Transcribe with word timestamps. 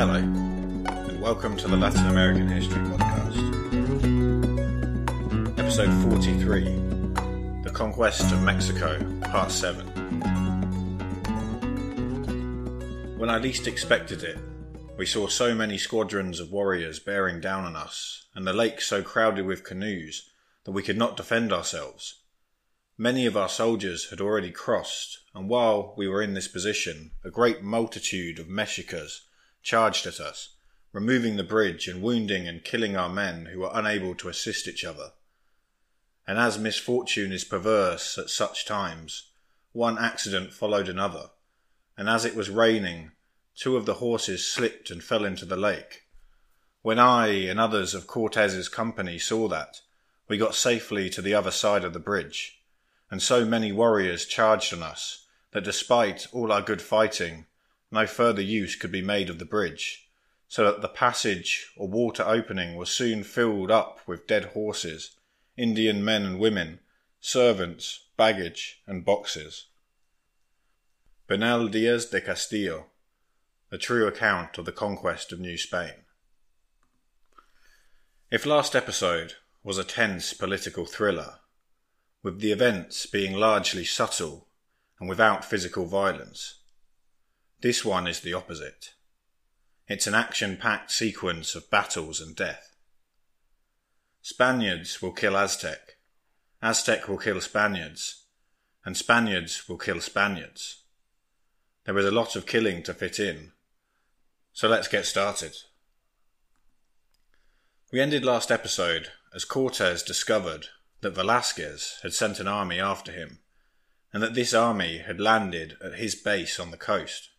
Hello, 0.00 0.14
and 0.14 1.20
welcome 1.20 1.58
to 1.58 1.68
the 1.68 1.76
Latin 1.76 2.06
American 2.06 2.48
History 2.48 2.78
Podcast. 2.78 3.36
Episode 5.58 5.92
43 6.10 6.64
The 7.64 7.70
Conquest 7.70 8.32
of 8.32 8.40
Mexico, 8.40 8.98
Part 9.30 9.50
7. 9.50 9.86
When 13.18 13.28
I 13.28 13.36
least 13.36 13.66
expected 13.66 14.22
it, 14.22 14.38
we 14.96 15.04
saw 15.04 15.26
so 15.26 15.54
many 15.54 15.76
squadrons 15.76 16.40
of 16.40 16.50
warriors 16.50 16.98
bearing 16.98 17.38
down 17.38 17.66
on 17.66 17.76
us, 17.76 18.24
and 18.34 18.46
the 18.46 18.54
lake 18.54 18.80
so 18.80 19.02
crowded 19.02 19.44
with 19.44 19.64
canoes 19.64 20.30
that 20.64 20.72
we 20.72 20.82
could 20.82 20.96
not 20.96 21.18
defend 21.18 21.52
ourselves. 21.52 22.22
Many 22.96 23.26
of 23.26 23.36
our 23.36 23.50
soldiers 23.50 24.08
had 24.08 24.22
already 24.22 24.50
crossed, 24.50 25.18
and 25.34 25.50
while 25.50 25.92
we 25.98 26.08
were 26.08 26.22
in 26.22 26.32
this 26.32 26.48
position, 26.48 27.10
a 27.22 27.28
great 27.28 27.62
multitude 27.62 28.38
of 28.38 28.48
Mexicas 28.48 29.26
charged 29.62 30.06
at 30.06 30.20
us, 30.20 30.56
removing 30.92 31.36
the 31.36 31.44
bridge 31.44 31.88
and 31.88 32.02
wounding 32.02 32.48
and 32.48 32.64
killing 32.64 32.96
our 32.96 33.08
men 33.08 33.46
who 33.46 33.60
were 33.60 33.70
unable 33.72 34.14
to 34.14 34.28
assist 34.28 34.66
each 34.66 34.84
other. 34.84 35.12
And 36.26 36.38
as 36.38 36.58
misfortune 36.58 37.32
is 37.32 37.44
perverse 37.44 38.18
at 38.18 38.30
such 38.30 38.66
times, 38.66 39.30
one 39.72 39.98
accident 39.98 40.52
followed 40.52 40.88
another, 40.88 41.30
and 41.96 42.08
as 42.08 42.24
it 42.24 42.34
was 42.34 42.50
raining, 42.50 43.12
two 43.54 43.76
of 43.76 43.86
the 43.86 43.94
horses 43.94 44.46
slipped 44.46 44.90
and 44.90 45.02
fell 45.02 45.24
into 45.24 45.44
the 45.44 45.56
lake. 45.56 46.02
When 46.82 46.98
I 46.98 47.28
and 47.28 47.60
others 47.60 47.94
of 47.94 48.06
Cortez's 48.06 48.68
company 48.68 49.18
saw 49.18 49.48
that, 49.48 49.80
we 50.28 50.38
got 50.38 50.54
safely 50.54 51.10
to 51.10 51.20
the 51.20 51.34
other 51.34 51.50
side 51.50 51.84
of 51.84 51.92
the 51.92 51.98
bridge 51.98 52.60
and 53.10 53.20
so 53.20 53.44
many 53.44 53.72
warriors 53.72 54.24
charged 54.24 54.72
on 54.72 54.82
us 54.82 55.26
that 55.52 55.64
despite 55.64 56.28
all 56.32 56.52
our 56.52 56.62
good 56.62 56.80
fighting, 56.80 57.46
no 57.90 58.06
further 58.06 58.42
use 58.42 58.76
could 58.76 58.92
be 58.92 59.02
made 59.02 59.28
of 59.30 59.38
the 59.38 59.44
bridge, 59.44 60.08
so 60.48 60.64
that 60.64 60.80
the 60.80 60.88
passage 60.88 61.72
or 61.76 61.88
water 61.88 62.22
opening 62.24 62.76
was 62.76 62.90
soon 62.90 63.22
filled 63.22 63.70
up 63.70 64.00
with 64.06 64.26
dead 64.26 64.46
horses, 64.46 65.16
Indian 65.56 66.04
men 66.04 66.24
and 66.24 66.38
women, 66.38 66.80
servants, 67.20 68.06
baggage, 68.16 68.82
and 68.86 69.04
boxes. 69.04 69.66
Bernal 71.26 71.68
Diaz 71.68 72.06
de 72.06 72.20
Castillo, 72.20 72.86
a 73.70 73.78
true 73.78 74.06
account 74.06 74.58
of 74.58 74.64
the 74.64 74.72
conquest 74.72 75.32
of 75.32 75.40
New 75.40 75.56
Spain. 75.56 76.04
If 78.30 78.46
last 78.46 78.74
episode 78.74 79.34
was 79.62 79.78
a 79.78 79.84
tense 79.84 80.32
political 80.32 80.86
thriller, 80.86 81.40
with 82.22 82.40
the 82.40 82.52
events 82.52 83.06
being 83.06 83.34
largely 83.34 83.84
subtle 83.84 84.46
and 84.98 85.08
without 85.08 85.44
physical 85.44 85.86
violence. 85.86 86.59
This 87.62 87.84
one 87.84 88.06
is 88.06 88.20
the 88.20 88.32
opposite. 88.32 88.94
It's 89.86 90.06
an 90.06 90.14
action 90.14 90.56
packed 90.56 90.90
sequence 90.90 91.54
of 91.54 91.70
battles 91.70 92.20
and 92.20 92.34
death. 92.34 92.74
Spaniards 94.22 95.02
will 95.02 95.12
kill 95.12 95.36
Aztec, 95.36 95.96
Aztec 96.62 97.08
will 97.08 97.18
kill 97.18 97.40
Spaniards, 97.40 98.26
and 98.84 98.96
Spaniards 98.96 99.68
will 99.68 99.78
kill 99.78 100.00
Spaniards. 100.00 100.84
There 101.84 101.96
is 101.98 102.04
a 102.04 102.10
lot 102.10 102.36
of 102.36 102.46
killing 102.46 102.82
to 102.84 102.94
fit 102.94 103.18
in, 103.18 103.52
so 104.52 104.68
let's 104.68 104.88
get 104.88 105.06
started. 105.06 105.54
We 107.92 108.00
ended 108.00 108.24
last 108.24 108.50
episode 108.50 109.08
as 109.34 109.44
Cortes 109.44 110.02
discovered 110.02 110.66
that 111.00 111.14
Velasquez 111.14 111.98
had 112.02 112.12
sent 112.12 112.40
an 112.40 112.48
army 112.48 112.78
after 112.78 113.10
him, 113.10 113.38
and 114.12 114.22
that 114.22 114.34
this 114.34 114.52
army 114.52 114.98
had 114.98 115.18
landed 115.18 115.76
at 115.82 115.94
his 115.94 116.14
base 116.14 116.60
on 116.60 116.70
the 116.70 116.76
coast. 116.76 117.29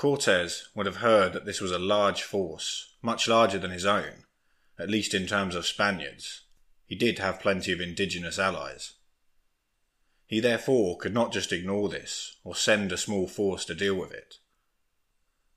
Cortes 0.00 0.70
would 0.74 0.86
have 0.86 0.96
heard 0.96 1.34
that 1.34 1.44
this 1.44 1.60
was 1.60 1.72
a 1.72 1.78
large 1.78 2.22
force, 2.22 2.94
much 3.02 3.28
larger 3.28 3.58
than 3.58 3.70
his 3.70 3.84
own, 3.84 4.24
at 4.78 4.88
least 4.88 5.12
in 5.12 5.26
terms 5.26 5.54
of 5.54 5.66
Spaniards. 5.66 6.44
He 6.86 6.94
did 6.94 7.18
have 7.18 7.38
plenty 7.38 7.70
of 7.70 7.82
indigenous 7.82 8.38
allies. 8.38 8.94
He 10.26 10.40
therefore 10.40 10.96
could 10.96 11.12
not 11.12 11.34
just 11.34 11.52
ignore 11.52 11.90
this, 11.90 12.36
or 12.44 12.56
send 12.56 12.92
a 12.92 12.96
small 12.96 13.28
force 13.28 13.66
to 13.66 13.74
deal 13.74 13.94
with 13.94 14.10
it. 14.10 14.36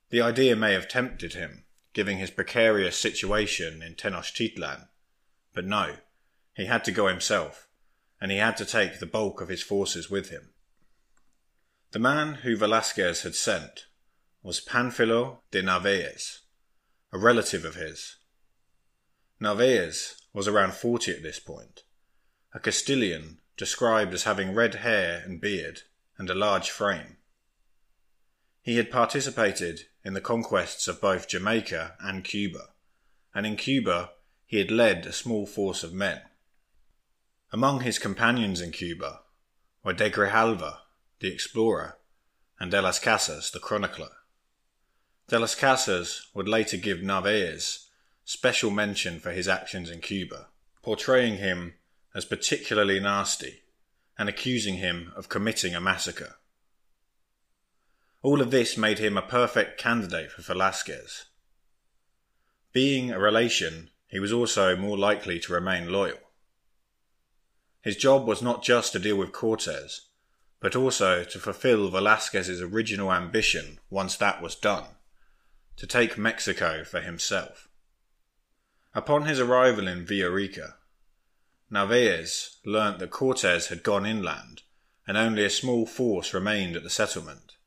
The 0.09 0.19
idea 0.19 0.57
may 0.57 0.73
have 0.73 0.89
tempted 0.89 1.35
him, 1.35 1.63
given 1.93 2.17
his 2.17 2.29
precarious 2.29 2.97
situation 2.97 3.81
in 3.81 3.95
Tenochtitlan, 3.95 4.89
but 5.53 5.63
no, 5.63 5.99
he 6.53 6.65
had 6.65 6.83
to 6.83 6.91
go 6.91 7.07
himself, 7.07 7.69
and 8.19 8.29
he 8.29 8.39
had 8.39 8.57
to 8.57 8.65
take 8.65 8.99
the 8.99 9.05
bulk 9.05 9.39
of 9.39 9.47
his 9.47 9.63
forces 9.63 10.09
with 10.09 10.31
him. 10.31 10.49
The 11.91 11.99
man 11.99 12.33
who 12.43 12.57
Velasquez 12.57 13.21
had 13.21 13.35
sent 13.35 13.85
was 14.43 14.59
Panfilo 14.59 15.37
de 15.51 15.61
Narvaez, 15.61 16.41
a 17.13 17.17
relative 17.17 17.63
of 17.63 17.75
his. 17.75 18.17
Narvaez 19.39 20.15
was 20.33 20.49
around 20.49 20.73
forty 20.73 21.13
at 21.13 21.23
this 21.23 21.39
point, 21.39 21.83
a 22.53 22.59
Castilian 22.59 23.39
described 23.55 24.13
as 24.13 24.23
having 24.23 24.53
red 24.53 24.75
hair 24.75 25.23
and 25.25 25.39
beard 25.39 25.83
and 26.17 26.29
a 26.29 26.35
large 26.35 26.69
frame. 26.69 27.15
He 28.61 28.75
had 28.75 28.91
participated 28.91 29.85
in 30.03 30.13
the 30.13 30.21
conquests 30.21 30.89
of 30.89 30.99
both 30.99 31.29
Jamaica 31.29 31.95
and 32.01 32.25
Cuba, 32.25 32.69
and 33.33 33.45
in 33.45 33.55
Cuba 33.55 34.11
he 34.45 34.57
had 34.57 34.71
led 34.71 35.05
a 35.05 35.13
small 35.13 35.45
force 35.45 35.83
of 35.83 35.93
men. 35.93 36.21
Among 37.53 37.79
his 37.79 37.97
companions 37.97 38.59
in 38.59 38.71
Cuba 38.71 39.21
were 39.85 39.93
de 39.93 40.09
Grijalva, 40.09 40.79
the 41.21 41.31
explorer, 41.31 41.97
and 42.59 42.71
de 42.71 42.81
las 42.81 42.99
Casas, 42.99 43.49
the 43.49 43.59
chronicler. 43.59 44.09
De 45.27 45.39
las 45.39 45.55
Casas 45.55 46.27
would 46.33 46.49
later 46.49 46.75
give 46.75 47.01
Narvaez 47.01 47.87
special 48.25 48.69
mention 48.69 49.19
for 49.19 49.31
his 49.31 49.47
actions 49.47 49.89
in 49.89 50.01
Cuba, 50.01 50.47
portraying 50.81 51.37
him 51.37 51.75
as 52.13 52.25
particularly 52.25 52.99
nasty 52.99 53.61
and 54.17 54.27
accusing 54.27 54.75
him 54.75 55.13
of 55.15 55.29
committing 55.29 55.73
a 55.73 55.81
massacre. 55.81 56.35
All 58.21 58.41
of 58.41 58.51
this 58.51 58.77
made 58.77 58.99
him 58.99 59.17
a 59.17 59.21
perfect 59.21 59.79
candidate 59.79 60.31
for 60.31 60.41
Velasquez. 60.41 61.25
Being 62.73 63.11
a 63.11 63.19
relation, 63.19 63.91
he 64.07 64.19
was 64.19 64.33
also 64.33 64.75
more 64.75 64.97
likely 64.97 65.39
to 65.39 65.53
remain 65.53 65.91
loyal. 65.91 66.19
His 67.81 67.95
job 67.95 68.27
was 68.27 68.41
not 68.41 68.61
just 68.61 68.91
to 68.91 68.99
deal 68.99 69.17
with 69.17 69.31
Cortes, 69.31 70.01
but 70.59 70.75
also 70.75 71.23
to 71.23 71.39
fulfill 71.39 71.89
Velasquez's 71.89 72.61
original 72.61 73.11
ambition 73.11 73.79
once 73.89 74.17
that 74.17 74.41
was 74.41 74.55
done 74.55 74.85
to 75.77 75.87
take 75.87 76.17
Mexico 76.17 76.83
for 76.83 77.01
himself. 77.01 77.67
Upon 78.93 79.25
his 79.25 79.39
arrival 79.39 79.87
in 79.87 80.05
Villarica, 80.05 80.75
Narvaez 81.69 82.57
learnt 82.63 82.99
that 82.99 83.09
Cortes 83.09 83.67
had 83.67 83.83
gone 83.83 84.05
inland 84.05 84.61
and 85.07 85.17
only 85.17 85.43
a 85.43 85.49
small 85.49 85.85
force 85.85 86.33
remained 86.33 86.75
at 86.75 86.83
the 86.83 86.89
settlement. 86.89 87.57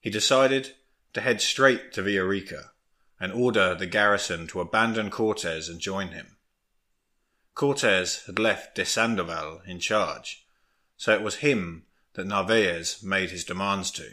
He 0.00 0.10
decided 0.10 0.74
to 1.14 1.20
head 1.20 1.40
straight 1.40 1.92
to 1.92 2.02
Villarica 2.02 2.70
and 3.18 3.32
order 3.32 3.74
the 3.74 3.86
garrison 3.86 4.46
to 4.48 4.60
abandon 4.60 5.10
Cortes 5.10 5.68
and 5.68 5.80
join 5.80 6.08
him. 6.08 6.36
Cortes 7.54 8.26
had 8.26 8.38
left 8.38 8.74
de 8.74 8.84
Sandoval 8.84 9.62
in 9.66 9.78
charge, 9.78 10.46
so 10.96 11.12
it 11.14 11.22
was 11.22 11.36
him 11.36 11.86
that 12.14 12.26
Narvaez 12.26 13.02
made 13.02 13.30
his 13.30 13.44
demands 13.44 13.90
to. 13.92 14.10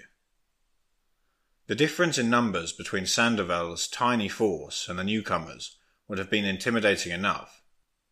The 1.69 1.75
difference 1.75 2.17
in 2.17 2.31
numbers 2.31 2.71
between 2.71 3.05
Sandoval's 3.05 3.87
tiny 3.87 4.27
force 4.27 4.89
and 4.89 4.97
the 4.97 5.03
newcomers 5.03 5.77
would 6.07 6.17
have 6.17 6.27
been 6.27 6.43
intimidating 6.43 7.11
enough, 7.11 7.61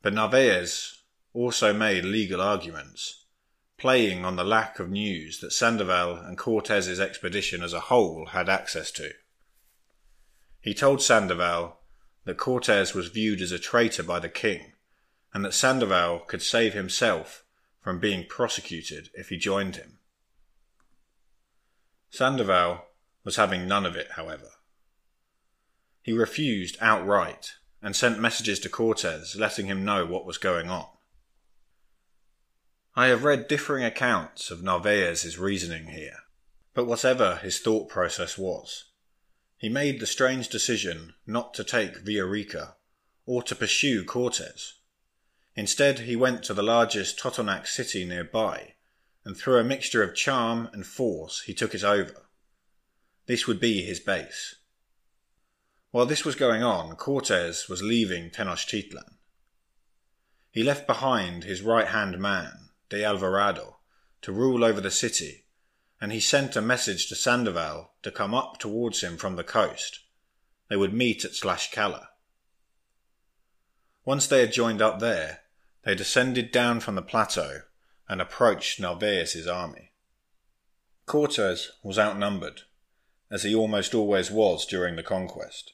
but 0.04 0.13
Narvaez 0.13 1.01
also 1.33 1.74
made 1.74 2.06
legal 2.06 2.39
arguments, 2.39 3.25
playing 3.80 4.24
on 4.24 4.36
the 4.36 4.44
lack 4.44 4.77
of 4.77 4.92
news 4.92 5.39
that 5.39 5.54
Sandoval 5.54 6.18
and 6.18 6.38
Cortez's 6.38 7.00
expedition 7.00 7.63
as 7.63 7.74
a 7.74 7.80
whole 7.89 8.27
had 8.27 8.48
access 8.48 8.92
to. 8.92 9.13
He 10.62 10.75
told 10.75 11.01
Sandoval 11.01 11.80
that 12.25 12.38
Cortez 12.38 12.94
was 12.94 13.07
viewed 13.07 13.42
as 13.42 13.51
a 13.51 13.57
traitor 13.57 14.04
by 14.04 14.19
the 14.19 14.30
king 14.30 14.74
and 15.33 15.44
that 15.44 15.56
Sandoval 15.56 16.19
could 16.19 16.44
save 16.44 16.75
himself 16.75 17.44
from 17.81 17.98
being 17.98 18.27
prosecuted 18.27 19.09
if 19.15 19.30
he 19.30 19.38
joined 19.38 19.77
him. 19.77 19.98
Sandoval 22.12 22.86
was 23.27 23.35
having 23.35 23.68
none 23.68 23.85
of 23.85 23.97
it, 23.97 24.12
however. 24.12 24.51
He 26.01 26.13
refused 26.13 26.77
outright 26.79 27.56
and 27.81 27.94
sent 27.94 28.21
messages 28.21 28.57
to 28.62 28.69
Cortes 28.69 29.35
letting 29.35 29.65
him 29.65 29.83
know 29.83 30.06
what 30.06 30.25
was 30.25 30.38
going 30.38 30.69
on. 30.69 30.88
I 32.95 33.07
have 33.07 33.25
read 33.25 33.50
differing 33.50 33.83
accounts 33.83 34.50
of 34.50 34.63
Narvaez's 34.63 35.38
reasoning 35.38 35.88
here, 35.88 36.19
but 36.74 36.85
whatever 36.85 37.35
his 37.35 37.59
thought 37.59 37.89
process 37.89 38.38
was, 38.38 38.85
he 39.57 39.68
made 39.68 40.00
the 40.00 40.07
strange 40.07 40.47
decision 40.47 41.13
not 41.25 41.53
to 41.56 41.65
take 41.65 42.06
Villarica 42.06 42.75
or 43.25 43.44
to 43.44 43.56
pursue 43.56 44.06
Cortes. 44.06 44.75
Instead, 45.53 46.00
he 46.00 46.15
went 46.15 46.44
to 46.44 46.53
the 46.53 46.63
largest 46.63 47.19
Totonac 47.19 47.68
city 47.68 48.06
nearby, 48.06 48.75
and 49.25 49.35
through 49.35 49.57
a 49.57 49.65
mixture 49.65 50.01
of 50.01 50.15
charm 50.15 50.69
and 50.71 50.88
force 50.88 51.41
he 51.41 51.53
took 51.53 51.75
it 51.75 51.83
over. 51.83 52.26
This 53.27 53.45
would 53.45 53.59
be 53.59 53.83
his 53.83 54.00
base. 54.00 54.56
While 55.91 56.06
this 56.06 56.25
was 56.25 56.35
going 56.35 56.63
on, 56.63 56.95
Cortes 56.95 57.68
was 57.69 57.83
leaving 57.83 58.29
Tenochtitlan. 58.29 59.15
He 60.50 60.63
left 60.63 60.88
behind 60.88 61.44
his 61.44 61.62
right 61.62 61.88
hand 61.88 62.18
man, 62.19 62.69
de 62.89 63.03
Alvarado, 63.03 63.77
to 64.21 64.31
rule 64.31 64.63
over 64.63 64.81
the 64.81 64.91
city, 64.91 65.45
and 66.00 66.12
he 66.12 66.19
sent 66.19 66.56
a 66.56 66.62
message 66.62 67.07
to 67.09 67.15
Sandoval 67.15 67.91
to 68.01 68.12
come 68.12 68.33
up 68.33 68.59
towards 68.59 69.01
him 69.01 69.18
from 69.18 69.35
the 69.35 69.44
coast. 69.44 70.00
They 70.69 70.77
would 70.77 70.94
meet 70.94 71.25
at 71.25 71.31
Tlaxcala. 71.31 72.07
Once 74.06 74.27
they 74.27 74.39
had 74.39 74.53
joined 74.53 74.81
up 74.81 75.00
there, 75.00 75.41
they 75.83 75.95
descended 75.95 76.51
down 76.51 76.80
from 76.80 76.95
the 76.95 77.01
plateau 77.01 77.62
and 78.07 78.21
approached 78.21 78.80
Narvaez's 78.80 79.47
army. 79.47 79.91
Cortes 81.06 81.71
was 81.83 82.00
outnumbered, 82.00 82.62
as 83.29 83.44
he 83.44 83.53
almost 83.53 83.94
always 83.94 84.31
was 84.31 84.65
during 84.65 84.95
the 84.95 85.03
conquest, 85.03 85.74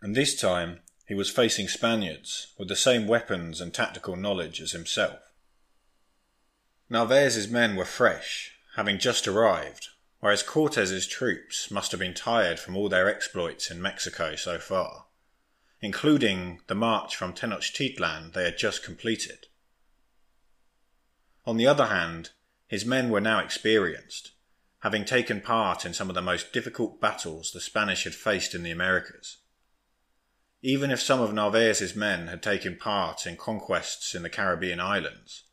and 0.00 0.14
this 0.14 0.38
time 0.38 0.80
he 1.06 1.14
was 1.14 1.30
facing 1.30 1.68
Spaniards 1.68 2.54
with 2.58 2.68
the 2.68 2.76
same 2.76 3.06
weapons 3.06 3.60
and 3.60 3.74
tactical 3.74 4.16
knowledge 4.16 4.60
as 4.60 4.72
himself. 4.72 5.20
Narvaez's 6.88 7.48
men 7.48 7.76
were 7.76 7.84
fresh, 7.84 8.52
having 8.76 8.98
just 8.98 9.26
arrived, 9.26 9.88
whereas 10.20 10.42
Cortes's 10.42 11.06
troops 11.06 11.70
must 11.70 11.90
have 11.90 12.00
been 12.00 12.14
tired 12.14 12.58
from 12.58 12.76
all 12.76 12.88
their 12.88 13.08
exploits 13.08 13.70
in 13.70 13.82
Mexico 13.82 14.36
so 14.36 14.58
far, 14.58 15.06
including 15.80 16.60
the 16.66 16.74
march 16.74 17.16
from 17.16 17.32
Tenochtitlan 17.32 18.32
they 18.32 18.44
had 18.44 18.56
just 18.56 18.82
completed. 18.82 19.46
On 21.46 21.56
the 21.56 21.66
other 21.66 21.86
hand, 21.86 22.30
his 22.66 22.86
men 22.86 23.10
were 23.10 23.20
now 23.20 23.38
experienced, 23.38 24.32
having 24.84 25.04
taken 25.04 25.40
part 25.40 25.86
in 25.86 25.94
some 25.94 26.10
of 26.10 26.14
the 26.14 26.22
most 26.22 26.52
difficult 26.52 27.00
battles 27.00 27.50
the 27.50 27.60
Spanish 27.60 28.04
had 28.04 28.14
faced 28.14 28.54
in 28.54 28.62
the 28.62 28.70
Americas. 28.70 29.38
Even 30.62 30.90
if 30.90 31.00
some 31.00 31.20
of 31.20 31.32
Narvaez's 31.32 31.96
men 31.96 32.28
had 32.28 32.42
taken 32.42 32.76
part 32.76 33.26
in 33.26 33.36
conquests 33.36 34.14
in 34.14 34.22
the 34.22 34.28
Caribbean 34.28 34.80
islands, 34.80 35.44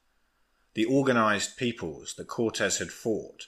the 0.73 0.83
organized 0.83 1.55
peoples 1.55 2.13
that 2.15 2.27
Cortes 2.27 2.77
had 2.77 2.91
fought, 2.91 3.47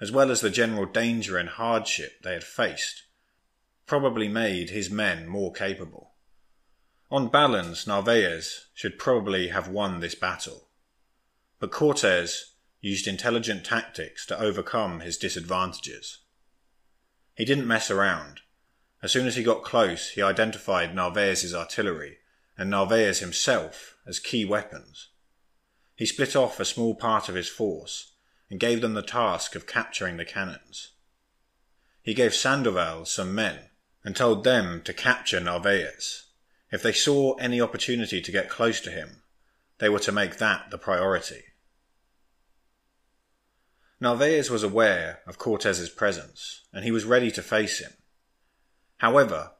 as 0.00 0.12
well 0.12 0.30
as 0.30 0.40
the 0.40 0.48
general 0.48 0.86
danger 0.86 1.36
and 1.36 1.48
hardship 1.48 2.22
they 2.22 2.32
had 2.32 2.44
faced, 2.44 3.02
probably 3.84 4.28
made 4.28 4.70
his 4.70 4.90
men 4.90 5.26
more 5.26 5.52
capable. 5.52 6.14
On 7.10 7.28
balance, 7.28 7.84
Narvaez 7.84 8.68
should 8.74 8.96
probably 8.96 9.48
have 9.48 9.68
won 9.68 10.00
this 10.00 10.14
battle 10.14 10.66
but 11.58 11.72
Cortes 11.72 12.55
used 12.86 13.08
intelligent 13.08 13.64
tactics 13.64 14.24
to 14.24 14.40
overcome 14.40 15.00
his 15.00 15.16
disadvantages. 15.16 16.18
He 17.34 17.44
didn't 17.44 17.66
mess 17.66 17.90
around. 17.90 18.42
As 19.02 19.10
soon 19.10 19.26
as 19.26 19.34
he 19.34 19.42
got 19.42 19.64
close, 19.64 20.10
he 20.10 20.22
identified 20.22 20.94
Narvaez's 20.94 21.52
artillery 21.52 22.18
and 22.56 22.70
Narvaez 22.70 23.18
himself 23.18 23.96
as 24.06 24.20
key 24.20 24.44
weapons. 24.44 25.08
He 25.96 26.06
split 26.06 26.36
off 26.36 26.60
a 26.60 26.64
small 26.64 26.94
part 26.94 27.28
of 27.28 27.34
his 27.34 27.48
force 27.48 28.12
and 28.48 28.60
gave 28.60 28.82
them 28.82 28.94
the 28.94 29.02
task 29.02 29.56
of 29.56 29.66
capturing 29.66 30.16
the 30.16 30.24
cannons. 30.24 30.92
He 32.02 32.14
gave 32.14 32.36
Sandoval 32.36 33.04
some 33.06 33.34
men 33.34 33.70
and 34.04 34.14
told 34.14 34.44
them 34.44 34.80
to 34.84 34.92
capture 34.92 35.40
Narvaez. 35.40 36.26
If 36.70 36.84
they 36.84 36.92
saw 36.92 37.34
any 37.34 37.60
opportunity 37.60 38.20
to 38.20 38.32
get 38.32 38.48
close 38.48 38.80
to 38.82 38.92
him, 38.92 39.22
they 39.78 39.88
were 39.88 39.98
to 39.98 40.12
make 40.12 40.36
that 40.36 40.70
the 40.70 40.78
priority. 40.78 41.42
Narvaez 44.00 44.50
was 44.50 44.62
aware 44.62 45.20
of 45.26 45.38
Cortez's 45.38 45.88
presence, 45.88 46.62
and 46.72 46.84
he 46.84 46.90
was 46.90 47.04
ready 47.04 47.30
to 47.30 47.42
face 47.42 47.78
him. 47.78 47.92
However, 48.98 49.52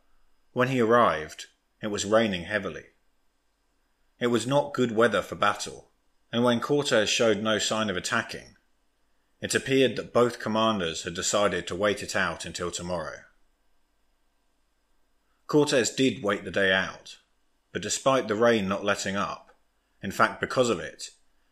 when 0.52 0.68
he 0.68 0.80
arrived, 0.80 1.46
it 1.82 1.88
was 1.88 2.04
raining 2.04 2.44
heavily. 2.44 2.84
It 4.18 4.28
was 4.28 4.46
not 4.46 4.74
good 4.74 4.92
weather 4.92 5.22
for 5.22 5.34
battle, 5.34 5.90
and 6.32 6.44
when 6.44 6.60
Cortez 6.60 7.08
showed 7.08 7.42
no 7.42 7.58
sign 7.58 7.88
of 7.88 7.96
attacking, 7.96 8.56
it 9.40 9.54
appeared 9.54 9.96
that 9.96 10.12
both 10.12 10.38
commanders 10.38 11.02
had 11.02 11.14
decided 11.14 11.66
to 11.66 11.76
wait 11.76 12.02
it 12.02 12.16
out 12.16 12.44
until 12.44 12.70
tomorrow. 12.70 13.20
Cortes 15.46 15.94
did 15.94 16.22
wait 16.22 16.44
the 16.44 16.50
day 16.50 16.72
out, 16.72 17.18
but 17.72 17.82
despite 17.82 18.26
the 18.26 18.34
rain 18.34 18.66
not 18.66 18.84
letting 18.84 19.16
up, 19.16 19.54
in 20.02 20.10
fact, 20.10 20.40
because 20.40 20.70
of 20.70 20.80
it, 20.80 21.10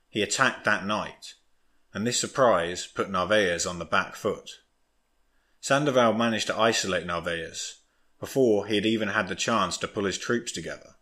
he 0.08 0.22
attacked 0.22 0.64
that 0.64 0.84
night, 0.84 1.34
and 1.94 2.06
this 2.06 2.20
surprise 2.20 2.86
put 2.86 3.08
Narvaez 3.08 3.64
on 3.64 3.78
the 3.78 3.84
back 3.84 4.16
foot. 4.16 4.50
Sandoval 5.60 6.12
managed 6.12 6.48
to 6.48 6.58
isolate 6.58 7.06
Narvaez 7.06 7.76
before 8.20 8.66
he 8.66 8.74
had 8.74 8.84
even 8.84 9.08
had 9.08 9.28
the 9.28 9.34
chance 9.34 9.78
to 9.78 9.88
pull 9.88 10.04
his 10.04 10.18
troops 10.18 10.50
together. 10.50 10.96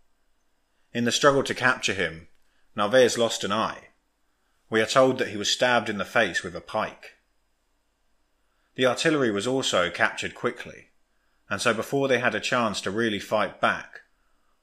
In 0.92 1.04
the 1.04 1.12
struggle 1.12 1.42
to 1.44 1.54
capture 1.54 1.94
him, 1.94 2.28
Narvaez 2.76 3.16
lost 3.16 3.42
an 3.42 3.52
eye. 3.52 3.88
We 4.68 4.80
are 4.80 4.86
told 4.86 5.18
that 5.18 5.28
he 5.28 5.36
was 5.36 5.50
stabbed 5.50 5.88
in 5.88 5.98
the 5.98 6.04
face 6.04 6.42
with 6.42 6.54
a 6.54 6.60
pike. 6.60 7.16
The 8.74 8.86
artillery 8.86 9.30
was 9.30 9.46
also 9.46 9.90
captured 9.90 10.34
quickly, 10.34 10.88
and 11.48 11.60
so 11.60 11.74
before 11.74 12.08
they 12.08 12.18
had 12.18 12.34
a 12.34 12.40
chance 12.40 12.80
to 12.82 12.90
really 12.90 13.18
fight 13.18 13.60
back, 13.60 14.00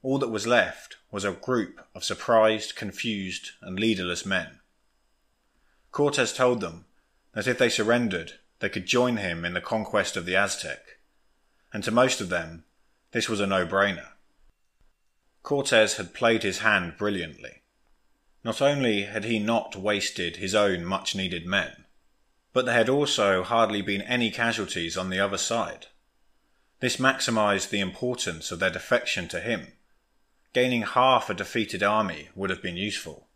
all 0.02 0.18
that 0.20 0.30
was 0.30 0.48
left 0.48 0.98
was 1.12 1.24
a 1.24 1.32
group 1.32 1.86
of 1.94 2.04
surprised, 2.04 2.76
confused, 2.76 3.52
and 3.62 3.80
leaderless 3.80 4.26
men. 4.26 4.59
Cortes 5.92 6.34
told 6.34 6.62
them 6.62 6.86
that 7.34 7.48
if 7.48 7.58
they 7.58 7.70
surrendered, 7.70 8.34
they 8.60 8.70
could 8.70 8.86
join 8.86 9.18
him 9.18 9.46
in 9.46 9.54
the 9.54 9.62
conquest 9.62 10.16
of 10.16 10.26
the 10.26 10.36
Aztec, 10.36 10.98
and 11.74 11.84
to 11.84 11.92
most 11.92 12.22
of 12.22 12.30
them, 12.30 12.64
this 13.12 13.28
was 13.28 13.40
a 13.40 13.48
no-brainer. 13.48 14.10
Cortes 15.44 15.98
had 15.98 16.14
played 16.14 16.44
his 16.44 16.60
hand 16.60 16.98
brilliantly. 16.98 17.62
Not 18.44 18.62
only 18.62 19.04
had 19.04 19.26
he 19.26 19.40
not 19.40 19.76
wasted 19.76 20.38
his 20.38 20.56
own 20.56 20.86
much-needed 20.86 21.46
men, 21.46 21.86
but 22.54 22.66
there 22.66 22.76
had 22.76 22.90
also 22.90 23.44
hardly 23.44 23.82
been 23.82 24.02
any 24.02 24.32
casualties 24.32 24.98
on 24.98 25.10
the 25.10 25.20
other 25.20 25.38
side. 25.38 25.88
This 26.80 26.98
maximized 26.98 27.70
the 27.70 27.80
importance 27.80 28.52
of 28.52 28.60
their 28.60 28.70
defection 28.70 29.28
to 29.30 29.40
him 29.40 29.74
Gaining 30.52 30.82
half 30.82 31.30
a 31.30 31.36
defeated 31.36 31.84
army 31.84 32.30
would 32.34 32.50
have 32.50 32.62
been 32.62 32.76
useful, 32.76 33.28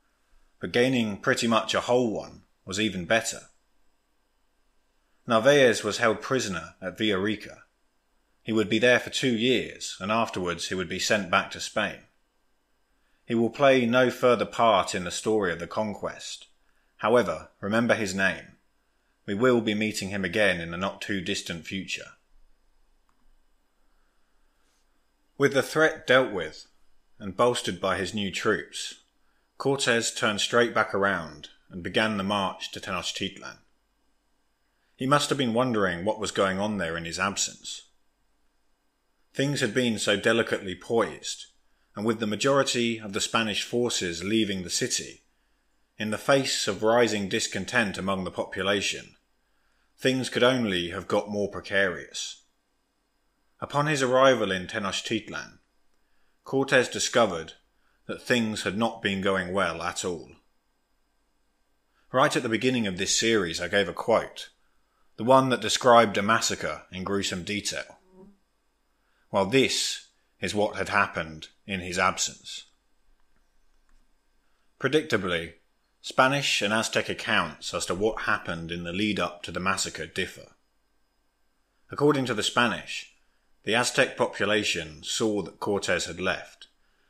but 0.60 0.72
gaining 0.72 1.18
pretty 1.18 1.46
much 1.46 1.76
a 1.76 1.82
whole 1.82 2.12
one 2.12 2.43
was 2.66 2.80
even 2.80 3.06
better. 3.06 3.50
Narvaez 5.26 5.84
was 5.84 5.98
held 5.98 6.22
prisoner 6.22 6.76
at 6.82 6.98
Villarica. 6.98 7.60
He 8.42 8.52
would 8.52 8.70
be 8.70 8.80
there 8.80 9.00
for 9.00 9.10
two 9.10 9.36
years, 9.36 9.98
and 10.00 10.12
afterwards 10.12 10.68
he 10.68 10.76
would 10.76 10.90
be 10.90 11.00
sent 11.00 11.32
back 11.32 11.50
to 11.52 11.60
Spain. 11.60 12.00
He 13.26 13.36
will 13.36 13.50
play 13.50 13.86
no 13.86 14.10
further 14.10 14.46
part 14.46 14.94
in 14.94 15.06
the 15.06 15.12
story 15.12 15.54
of 15.54 15.60
the 15.60 15.68
conquest. 15.68 16.48
However, 16.98 17.50
remember 17.62 17.96
his 17.96 18.14
name. 18.14 18.58
We 19.26 19.34
will 19.34 19.62
be 19.62 19.74
meeting 19.74 20.10
him 20.10 20.26
again 20.26 20.60
in 20.60 20.72
the 20.72 20.78
not 20.78 21.02
too 21.02 21.22
distant 21.22 21.66
future. 21.66 22.12
With 25.38 25.54
the 25.54 25.64
threat 25.64 26.06
dealt 26.06 26.32
with, 26.32 26.68
and 27.18 27.38
bolstered 27.38 27.80
by 27.80 27.98
his 27.98 28.14
new 28.14 28.32
troops, 28.32 28.96
Cortes 29.58 30.14
turned 30.14 30.42
straight 30.42 30.74
back 30.74 30.94
around 30.94 31.50
and 31.74 31.84
began 31.84 32.18
the 32.18 32.24
march 32.24 32.72
to 32.72 32.80
Tenochtitlan. 32.80 33.58
He 34.96 35.08
must 35.08 35.30
have 35.30 35.38
been 35.40 35.56
wondering 35.56 36.06
what 36.06 36.20
was 36.20 36.32
going 36.32 36.60
on 36.60 36.78
there 36.78 36.96
in 36.96 37.04
his 37.04 37.18
absence. 37.18 37.90
Things 39.34 39.60
had 39.60 39.74
been 39.74 39.98
so 39.98 40.16
delicately 40.16 40.76
poised, 40.76 41.48
and 41.96 42.06
with 42.06 42.20
the 42.20 42.28
majority 42.28 43.00
of 43.00 43.14
the 43.14 43.20
Spanish 43.20 43.64
forces 43.64 44.24
leaving 44.24 44.62
the 44.62 44.70
city, 44.70 45.24
in 45.98 46.12
the 46.12 46.18
face 46.20 46.68
of 46.68 46.84
rising 46.84 47.28
discontent 47.28 47.98
among 47.98 48.24
the 48.24 48.32
population, 48.32 49.16
things 49.98 50.30
could 50.30 50.44
only 50.44 50.92
have 50.92 51.08
got 51.08 51.30
more 51.30 51.50
precarious. 51.50 52.44
Upon 53.60 53.88
his 53.88 54.04
arrival 54.04 54.52
in 54.52 54.68
Tenochtitlan, 54.68 55.58
Cortes 56.44 56.88
discovered 56.88 57.54
that 58.06 58.22
things 58.22 58.62
had 58.62 58.78
not 58.78 59.02
been 59.02 59.22
going 59.22 59.54
well 59.54 59.82
at 59.82 60.06
all. 60.06 60.30
Right 62.14 62.36
at 62.36 62.44
the 62.44 62.50
beginning 62.50 62.86
of 62.86 63.00
this 63.00 63.18
series, 63.18 63.60
I 63.60 63.68
gave 63.68 63.90
a 63.90 63.94
quote, 63.94 64.50
the 65.18 65.24
one 65.24 65.50
that 65.50 65.62
described 65.62 66.16
a 66.16 66.22
massacre 66.22 66.84
in 66.92 67.04
gruesome 67.04 67.44
detail. 67.44 67.98
Well, 69.32 69.48
this 69.48 70.10
is 70.40 70.54
what 70.54 70.76
had 70.76 70.90
happened 70.90 71.48
in 71.66 71.80
his 71.80 71.98
absence. 71.98 72.66
Predictably, 74.80 75.54
Spanish 76.04 76.62
and 76.62 76.72
Aztec 76.72 77.10
accounts 77.10 77.74
as 77.74 77.88
to 77.88 77.96
what 77.96 78.22
happened 78.22 78.72
in 78.72 78.84
the 78.84 78.94
lead 78.94 79.20
up 79.20 79.42
to 79.42 79.52
the 79.52 79.60
massacre 79.60 80.06
differ. 80.06 80.52
According 81.90 82.26
to 82.26 82.36
the 82.36 82.44
Spanish, 82.44 83.16
the 83.64 83.74
Aztec 83.74 84.16
population 84.16 85.02
saw 85.02 85.42
that 85.42 85.60
Cortes 85.60 86.06
had 86.06 86.22
left, 86.22 86.68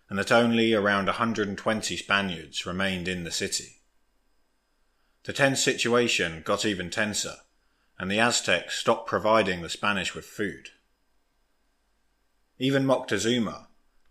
and 0.10 0.18
that 0.18 0.32
only 0.32 0.74
around 0.74 1.08
120 1.08 1.98
Spaniards 1.98 2.66
remained 2.66 3.10
in 3.10 3.26
the 3.26 3.32
city. 3.32 3.82
The 5.24 5.34
tense 5.34 5.64
situation 5.64 6.42
got 6.44 6.66
even 6.66 6.90
tenser 6.90 7.36
and 7.98 8.12
the 8.12 8.20
Aztecs 8.20 8.78
stopped 8.78 9.08
providing 9.08 9.62
the 9.62 9.70
Spanish 9.70 10.14
with 10.14 10.26
food. 10.26 10.70
Even 12.60 12.86
Moctezuma, 12.86 13.68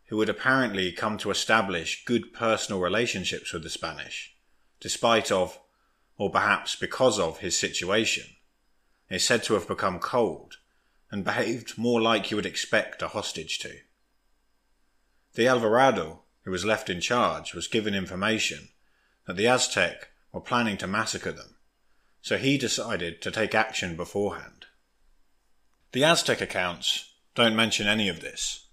who 0.07 0.21
had 0.21 0.28
apparently 0.28 0.92
come 0.92 1.19
to 1.19 1.31
establish 1.31 2.04
good 2.04 2.33
personal 2.33 2.81
relationships 2.81 3.52
with 3.52 3.62
the 3.62 3.71
Spanish, 3.71 4.35
despite 4.81 5.31
of, 5.31 5.59
or 6.16 6.31
perhaps 6.31 6.76
because 6.76 7.19
of, 7.19 7.38
his 7.38 7.59
situation, 7.59 8.25
is 9.11 9.25
said 9.25 9.42
to 9.45 9.54
have 9.54 9.69
become 9.69 9.99
cold 9.99 10.57
and 11.11 11.25
behaved 11.25 11.76
more 11.76 12.00
like 12.00 12.31
you 12.31 12.37
would 12.37 12.47
expect 12.47 13.02
a 13.02 13.09
hostage 13.09 13.59
to. 13.59 13.75
De 15.35 15.47
Alvarado, 15.47 16.23
who 16.45 16.50
was 16.50 16.64
left 16.64 16.88
in 16.88 17.00
charge, 17.00 17.52
was 17.52 17.69
given 17.69 17.95
information 17.95 18.69
that 19.26 19.37
the 19.37 19.47
Aztec 19.47 20.12
were 20.33 20.41
planning 20.41 20.77
to 20.79 20.87
massacre 20.87 21.33
them, 21.33 21.57
so 22.21 22.39
he 22.39 22.57
decided 22.57 23.21
to 23.23 23.31
take 23.31 23.55
action 23.55 23.97
beforehand. 23.97 24.67
The 25.93 26.05
Aztec 26.05 26.41
accounts 26.41 27.12
don't 27.35 27.57
mention 27.57 27.87
any 27.87 28.09
of 28.09 28.21
this. 28.21 28.67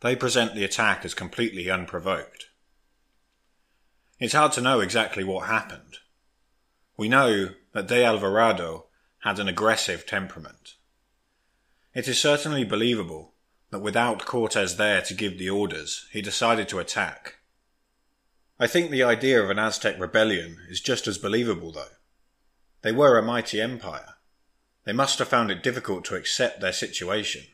They 0.00 0.14
present 0.14 0.54
the 0.54 0.64
attack 0.64 1.04
as 1.04 1.14
completely 1.14 1.70
unprovoked. 1.70 2.46
It's 4.20 4.34
hard 4.34 4.52
to 4.52 4.60
know 4.60 4.80
exactly 4.80 5.24
what 5.24 5.48
happened. 5.48 5.98
We 6.96 7.08
know 7.08 7.50
that 7.72 7.88
De 7.88 8.04
Alvarado 8.04 8.86
had 9.20 9.38
an 9.38 9.48
aggressive 9.48 10.06
temperament. 10.06 10.74
It 11.94 12.06
is 12.06 12.20
certainly 12.20 12.64
believable 12.64 13.34
that 13.70 13.80
without 13.80 14.24
Cortes 14.24 14.74
there 14.74 15.02
to 15.02 15.14
give 15.14 15.38
the 15.38 15.50
orders, 15.50 16.06
he 16.12 16.22
decided 16.22 16.68
to 16.68 16.78
attack. 16.78 17.36
I 18.58 18.66
think 18.68 18.90
the 18.90 19.02
idea 19.02 19.42
of 19.42 19.50
an 19.50 19.58
Aztec 19.58 19.98
rebellion 19.98 20.58
is 20.68 20.80
just 20.80 21.08
as 21.08 21.18
believable, 21.18 21.72
though. 21.72 21.96
They 22.82 22.92
were 22.92 23.18
a 23.18 23.22
mighty 23.22 23.60
empire. 23.60 24.14
They 24.84 24.92
must 24.92 25.18
have 25.18 25.28
found 25.28 25.50
it 25.50 25.62
difficult 25.62 26.04
to 26.06 26.14
accept 26.14 26.60
their 26.60 26.72
situation. 26.72 27.44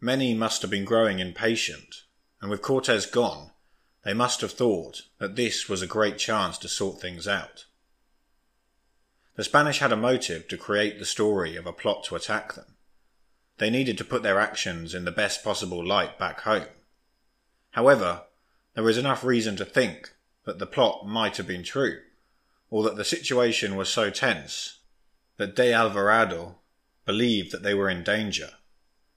Many 0.00 0.34
must 0.34 0.62
have 0.62 0.70
been 0.70 0.84
growing 0.84 1.18
impatient, 1.18 2.02
and 2.40 2.50
with 2.50 2.62
Cortes 2.62 3.06
gone, 3.06 3.50
they 4.04 4.14
must 4.14 4.42
have 4.42 4.52
thought 4.52 5.02
that 5.18 5.34
this 5.34 5.68
was 5.68 5.82
a 5.82 5.86
great 5.86 6.18
chance 6.18 6.58
to 6.58 6.68
sort 6.68 7.00
things 7.00 7.26
out. 7.26 7.64
The 9.36 9.44
Spanish 9.44 9.78
had 9.78 9.92
a 9.92 9.96
motive 9.96 10.46
to 10.48 10.56
create 10.56 10.98
the 10.98 11.06
story 11.06 11.56
of 11.56 11.66
a 11.66 11.72
plot 11.72 12.04
to 12.04 12.14
attack 12.14 12.52
them. 12.52 12.76
They 13.58 13.70
needed 13.70 13.98
to 13.98 14.04
put 14.04 14.22
their 14.22 14.38
actions 14.38 14.94
in 14.94 15.04
the 15.04 15.10
best 15.10 15.42
possible 15.42 15.84
light 15.84 16.18
back 16.18 16.42
home. 16.42 16.68
However, 17.70 18.24
there 18.74 18.84
was 18.84 18.98
enough 18.98 19.24
reason 19.24 19.56
to 19.56 19.64
think 19.64 20.12
that 20.44 20.58
the 20.58 20.66
plot 20.66 21.06
might 21.06 21.36
have 21.36 21.46
been 21.46 21.62
true 21.62 22.00
or 22.70 22.82
that 22.82 22.96
the 22.96 23.04
situation 23.04 23.76
was 23.76 23.88
so 23.88 24.10
tense 24.10 24.80
that 25.36 25.56
De 25.56 25.72
Alvarado 25.72 26.56
believed 27.06 27.52
that 27.52 27.62
they 27.62 27.74
were 27.74 27.88
in 27.88 28.02
danger, 28.02 28.50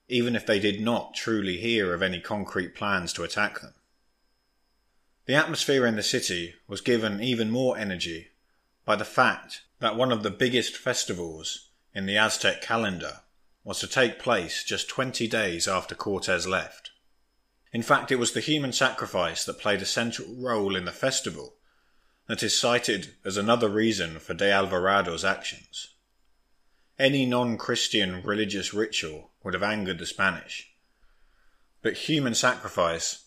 even 0.08 0.36
if 0.36 0.46
they 0.46 0.60
did 0.60 0.82
not 0.82 1.16
truly 1.16 1.58
hear 1.58 1.94
of 1.94 2.02
any 2.02 2.20
concrete 2.20 2.76
plans 2.76 3.14
to 3.14 3.24
attack 3.24 3.62
them. 3.62 3.74
The 5.26 5.36
atmosphere 5.36 5.86
in 5.86 5.96
the 5.96 6.04
city 6.04 6.56
was 6.68 6.82
given 6.82 7.22
even 7.22 7.52
more 7.52 7.78
energy 7.78 8.30
by 8.86 8.96
the 8.96 9.06
fact 9.06 9.64
that 9.80 9.96
one 9.96 10.12
of 10.12 10.24
the 10.24 10.32
biggest 10.32 10.78
festivals 10.78 11.70
in 11.94 12.06
the 12.06 12.18
Aztec 12.18 12.62
calendar 12.62 13.22
was 13.64 13.80
to 13.80 13.88
take 13.88 14.20
place 14.20 14.64
just 14.64 14.88
20 14.88 15.28
days 15.28 15.68
after 15.68 15.96
Cortes 15.96 16.48
left. 16.48 16.92
In 17.74 17.82
fact, 17.82 18.12
it 18.12 18.16
was 18.18 18.32
the 18.32 18.40
human 18.40 18.72
sacrifice 18.72 19.44
that 19.46 19.60
played 19.60 19.82
a 19.82 19.86
central 19.86 20.28
role 20.36 20.76
in 20.76 20.86
the 20.86 20.92
festival 20.92 21.56
that 22.28 22.44
is 22.44 22.60
cited 22.60 23.16
as 23.26 23.38
another 23.38 23.70
reason 23.70 24.20
for 24.20 24.34
De 24.34 24.52
Alvarado's 24.52 25.26
actions. 25.26 25.96
Any 27.00 27.26
non 27.26 27.58
Christian 27.58 28.22
religious 28.24 28.74
ritual 28.74 29.32
would 29.44 29.54
have 29.54 29.64
angered 29.64 30.00
the 30.00 30.06
Spanish, 30.06 30.72
but 31.82 31.94
human 31.94 32.34
sacrifice 32.34 33.26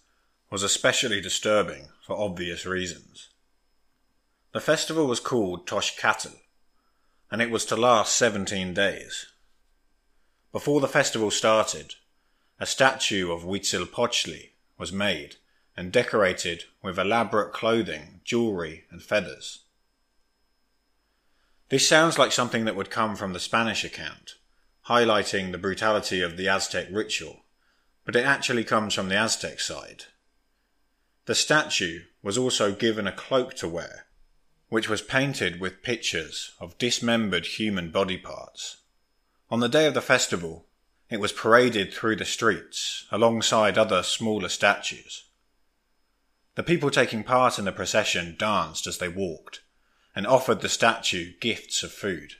was 0.50 0.62
especially 0.62 1.20
disturbing 1.20 1.88
for 2.04 2.18
obvious 2.18 2.66
reasons. 2.66 3.28
The 4.52 4.60
festival 4.60 5.06
was 5.06 5.20
called 5.20 5.68
Toxcatl, 5.68 6.34
and 7.30 7.40
it 7.40 7.50
was 7.50 7.64
to 7.66 7.76
last 7.76 8.14
17 8.16 8.74
days. 8.74 9.26
Before 10.50 10.80
the 10.80 10.88
festival 10.88 11.30
started, 11.30 11.94
a 12.60 12.66
statue 12.66 13.32
of 13.32 13.42
Huitzilopochtli 13.42 14.50
was 14.76 14.92
made 14.92 15.36
and 15.76 15.90
decorated 15.90 16.64
with 16.82 16.98
elaborate 16.98 17.54
clothing, 17.54 18.20
jewelry, 18.22 18.84
and 18.90 19.02
feathers. 19.02 19.60
This 21.70 21.88
sounds 21.88 22.18
like 22.18 22.32
something 22.32 22.66
that 22.66 22.76
would 22.76 22.90
come 22.90 23.16
from 23.16 23.32
the 23.32 23.40
Spanish 23.40 23.82
account, 23.82 24.34
highlighting 24.88 25.52
the 25.52 25.58
brutality 25.58 26.20
of 26.20 26.36
the 26.36 26.48
Aztec 26.48 26.88
ritual, 26.90 27.44
but 28.04 28.14
it 28.14 28.26
actually 28.26 28.64
comes 28.64 28.92
from 28.92 29.08
the 29.08 29.16
Aztec 29.16 29.58
side. 29.58 30.04
The 31.24 31.34
statue 31.34 32.00
was 32.22 32.36
also 32.36 32.72
given 32.72 33.06
a 33.06 33.12
cloak 33.12 33.54
to 33.54 33.68
wear, 33.68 34.06
which 34.68 34.88
was 34.88 35.00
painted 35.00 35.60
with 35.60 35.82
pictures 35.82 36.52
of 36.60 36.76
dismembered 36.76 37.46
human 37.46 37.90
body 37.90 38.18
parts. 38.18 38.78
On 39.50 39.60
the 39.60 39.68
day 39.68 39.86
of 39.86 39.94
the 39.94 40.02
festival, 40.02 40.66
it 41.10 41.20
was 41.20 41.32
paraded 41.32 41.92
through 41.92 42.16
the 42.16 42.24
streets 42.24 43.04
alongside 43.10 43.76
other 43.76 44.02
smaller 44.02 44.48
statues. 44.48 45.24
The 46.54 46.62
people 46.62 46.90
taking 46.90 47.24
part 47.24 47.58
in 47.58 47.64
the 47.64 47.72
procession 47.72 48.36
danced 48.38 48.86
as 48.86 48.98
they 48.98 49.08
walked 49.08 49.60
and 50.14 50.26
offered 50.26 50.60
the 50.60 50.68
statue 50.68 51.32
gifts 51.40 51.82
of 51.82 51.92
food. 51.92 52.34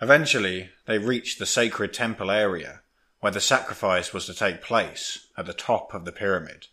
Eventually, 0.00 0.70
they 0.86 0.98
reached 0.98 1.38
the 1.38 1.46
sacred 1.46 1.92
temple 1.92 2.30
area 2.30 2.82
where 3.20 3.32
the 3.32 3.40
sacrifice 3.40 4.12
was 4.12 4.26
to 4.26 4.34
take 4.34 4.62
place 4.62 5.26
at 5.36 5.46
the 5.46 5.52
top 5.52 5.92
of 5.92 6.04
the 6.04 6.12
pyramid. 6.12 6.68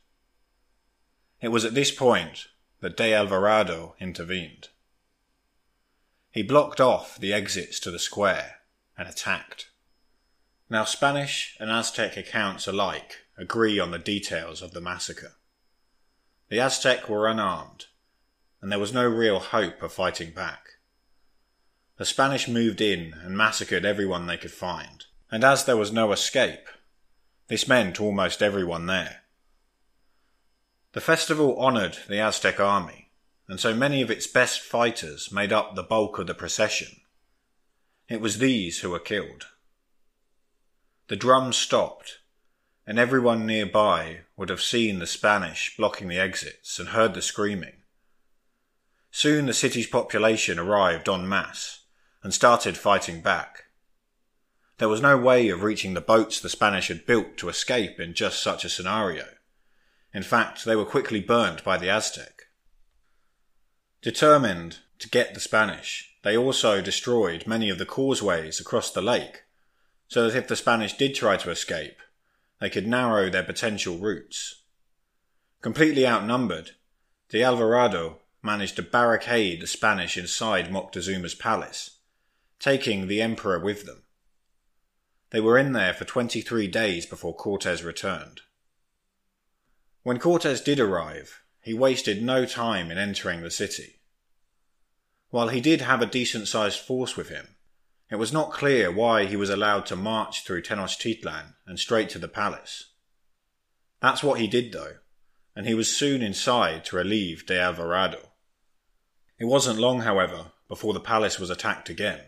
It 1.42 1.48
was 1.48 1.66
at 1.66 1.74
this 1.74 1.92
point 1.92 2.48
that 2.82 2.98
De 2.98 3.14
Alvarado 3.14 3.96
intervened. 4.00 4.70
He 6.30 6.44
blocked 6.44 6.80
off 6.80 7.18
the 7.18 7.34
exits 7.34 7.80
to 7.80 7.92
the 7.92 7.98
square 7.98 8.58
and 8.98 9.08
attacked. 9.08 9.70
Now, 10.70 10.84
Spanish 10.84 11.56
and 11.60 11.70
Aztec 11.70 12.18
accounts 12.18 12.68
alike 12.68 13.18
agree 13.38 13.80
on 13.80 13.92
the 13.92 14.00
details 14.00 14.62
of 14.62 14.72
the 14.72 14.82
massacre. 14.82 15.36
The 16.50 16.60
Aztec 16.60 17.08
were 17.08 17.28
unarmed, 17.28 17.86
and 18.62 18.72
there 18.72 18.80
was 18.80 18.94
no 18.94 19.08
real 19.08 19.40
hope 19.40 19.84
of 19.84 19.94
fighting 19.94 20.32
back. 20.32 20.66
The 21.98 22.06
Spanish 22.06 22.48
moved 22.48 22.82
in 22.82 23.14
and 23.14 23.38
massacred 23.38 23.86
everyone 23.86 24.26
they 24.26 24.38
could 24.38 24.52
find, 24.52 25.06
and 25.32 25.44
as 25.44 25.66
there 25.66 25.78
was 25.78 25.92
no 25.92 26.12
escape, 26.12 26.68
this 27.48 27.68
meant 27.68 28.02
almost 28.02 28.42
everyone 28.42 28.88
there. 28.88 29.22
The 30.94 31.02
festival 31.02 31.60
honoured 31.60 32.00
the 32.10 32.20
Aztec 32.20 32.60
army, 32.60 33.12
and 33.48 33.60
so 33.60 33.76
many 33.76 34.02
of 34.02 34.10
its 34.10 34.26
best 34.26 34.62
fighters 34.62 35.32
made 35.32 35.54
up 35.54 35.76
the 35.76 35.84
bulk 35.84 36.18
of 36.18 36.26
the 36.26 36.34
procession. 36.34 37.02
It 38.10 38.20
was 38.20 38.40
these 38.40 38.80
who 38.80 38.90
were 38.90 39.00
killed. 39.00 39.46
The 41.08 41.16
drums 41.16 41.56
stopped, 41.56 42.20
and 42.88 42.98
everyone 42.98 43.46
nearby 43.46 44.22
would 44.36 44.50
have 44.50 44.62
seen 44.62 45.00
the 45.00 45.08
Spanish 45.08 45.76
blocking 45.78 46.08
the 46.08 46.20
exits 46.20 46.80
and 46.80 46.90
heard 46.90 47.14
the 47.14 47.22
screaming. 47.22 47.84
Soon 49.12 49.46
the 49.46 49.54
city's 49.54 49.88
population 49.88 50.60
arrived 50.60 51.08
en 51.08 51.30
masse 51.30 51.86
and 52.22 52.34
started 52.34 52.76
fighting 52.76 53.22
back. 53.22 53.66
There 54.78 54.90
was 54.90 55.00
no 55.00 55.16
way 55.16 55.48
of 55.50 55.64
reaching 55.64 55.94
the 55.94 56.02
boats 56.02 56.40
the 56.40 56.50
Spanish 56.50 56.90
had 56.90 57.06
built 57.06 57.38
to 57.38 57.50
escape 57.50 58.00
in 58.00 58.14
just 58.14 58.44
such 58.44 58.66
a 58.66 58.70
scenario. 58.70 59.26
In 60.14 60.24
fact, 60.24 60.66
they 60.66 60.76
were 60.76 60.86
quickly 60.86 61.22
burnt 61.22 61.64
by 61.64 61.78
the 61.78 61.90
Aztec. 61.90 62.48
Determined 64.02 64.80
to 65.00 65.08
get 65.08 65.34
the 65.34 65.40
Spanish, 65.40 66.14
they 66.24 66.36
also 66.36 66.82
destroyed 66.82 67.48
many 67.48 67.70
of 67.70 67.78
the 67.78 67.86
causeways 67.86 68.60
across 68.60 68.92
the 68.92 69.02
lake, 69.02 69.44
so 70.16 70.30
that 70.30 70.38
if 70.38 70.48
the 70.48 70.56
Spanish 70.56 70.94
did 70.94 71.14
try 71.14 71.36
to 71.36 71.50
escape, 71.50 71.98
they 72.62 72.70
could 72.70 72.88
narrow 72.88 73.30
their 73.30 73.44
potential 73.44 73.98
routes. 73.98 74.62
Completely 75.60 76.08
outnumbered, 76.08 76.72
de 77.28 77.44
Alvarado 77.44 78.20
managed 78.42 78.78
to 78.78 78.82
barricade 78.82 79.60
the 79.60 79.68
Spanish 79.68 80.18
inside 80.18 80.72
Moctezuma's 80.72 81.36
palace, 81.36 82.00
taking 82.62 83.08
the 83.08 83.22
emperor 83.22 83.60
with 83.60 83.86
them. 83.86 84.04
They 85.32 85.42
were 85.42 85.58
in 85.58 85.74
there 85.74 85.94
for 85.94 86.06
23 86.06 86.66
days 86.70 87.06
before 87.06 87.36
Cortes 87.36 87.84
returned. 87.84 88.40
When 90.04 90.20
Cortes 90.20 90.62
did 90.62 90.80
arrive, 90.80 91.42
he 91.60 91.74
wasted 91.74 92.24
no 92.24 92.46
time 92.46 92.90
in 92.90 92.98
entering 92.98 93.42
the 93.42 93.52
city. 93.52 94.00
While 95.30 95.50
he 95.50 95.60
did 95.60 95.82
have 95.82 96.02
a 96.02 96.06
decent 96.06 96.48
sized 96.48 96.80
force 96.80 97.18
with 97.18 97.28
him, 97.28 97.55
it 98.16 98.18
was 98.18 98.32
not 98.32 98.54
clear 98.54 98.90
why 98.90 99.26
he 99.26 99.36
was 99.36 99.50
allowed 99.50 99.86
to 99.86 99.96
march 99.98 100.46
through 100.46 100.62
Tenochtitlan 100.62 101.56
and 101.68 101.78
straight 101.78 102.08
to 102.12 102.18
the 102.18 102.30
palace. 102.30 102.94
That's 104.00 104.24
what 104.24 104.40
he 104.40 104.48
did, 104.48 104.72
though, 104.72 105.00
and 105.54 105.68
he 105.68 105.74
was 105.74 105.94
soon 105.94 106.22
inside 106.22 106.86
to 106.86 106.96
relieve 106.96 107.46
de 107.46 107.60
Alvarado. 107.60 108.30
It 109.38 109.46
wasn't 109.46 109.80
long, 109.80 110.00
however, 110.00 110.54
before 110.70 110.94
the 110.94 111.02
palace 111.02 111.40
was 111.40 111.50
attacked 111.50 111.90
again, 111.90 112.22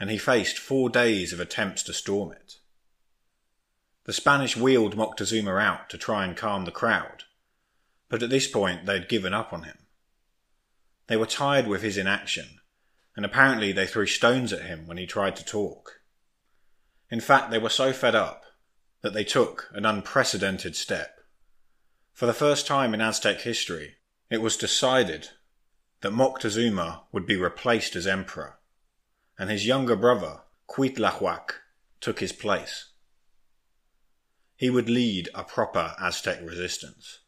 and 0.00 0.08
he 0.08 0.16
faced 0.16 0.56
four 0.56 0.88
days 0.88 1.34
of 1.34 1.40
attempts 1.40 1.82
to 1.82 1.92
storm 1.92 2.32
it. 2.32 2.54
The 4.04 4.14
Spanish 4.14 4.56
wheeled 4.56 4.96
Moctezuma 4.96 5.60
out 5.60 5.90
to 5.90 5.98
try 5.98 6.24
and 6.24 6.34
calm 6.34 6.64
the 6.64 6.70
crowd, 6.70 7.24
but 8.08 8.22
at 8.22 8.30
this 8.30 8.48
point 8.48 8.86
they 8.86 8.94
had 8.94 9.10
given 9.10 9.34
up 9.34 9.52
on 9.52 9.64
him. 9.64 9.80
They 11.08 11.18
were 11.18 11.26
tired 11.26 11.66
with 11.66 11.82
his 11.82 11.98
inaction, 11.98 12.55
and 13.16 13.24
apparently 13.24 13.72
they 13.72 13.86
threw 13.86 14.06
stones 14.06 14.52
at 14.52 14.66
him 14.66 14.86
when 14.86 14.98
he 14.98 15.06
tried 15.06 15.34
to 15.36 15.44
talk. 15.44 16.00
In 17.10 17.20
fact, 17.20 17.50
they 17.50 17.58
were 17.58 17.70
so 17.70 17.92
fed 17.92 18.14
up 18.14 18.44
that 19.00 19.14
they 19.14 19.24
took 19.24 19.70
an 19.72 19.86
unprecedented 19.86 20.76
step. 20.76 21.20
For 22.12 22.26
the 22.26 22.34
first 22.34 22.66
time 22.66 22.92
in 22.92 23.00
Aztec 23.00 23.40
history, 23.40 23.94
it 24.30 24.42
was 24.42 24.56
decided 24.56 25.30
that 26.02 26.12
Moctezuma 26.12 27.02
would 27.12 27.26
be 27.26 27.36
replaced 27.36 27.96
as 27.96 28.06
emperor, 28.06 28.58
and 29.38 29.50
his 29.50 29.66
younger 29.66 29.96
brother, 29.96 30.40
Cuitlahuac, 30.68 31.54
took 32.00 32.20
his 32.20 32.32
place. 32.32 32.90
He 34.56 34.68
would 34.68 34.88
lead 34.88 35.28
a 35.34 35.44
proper 35.44 35.94
Aztec 36.00 36.40
resistance. 36.42 37.20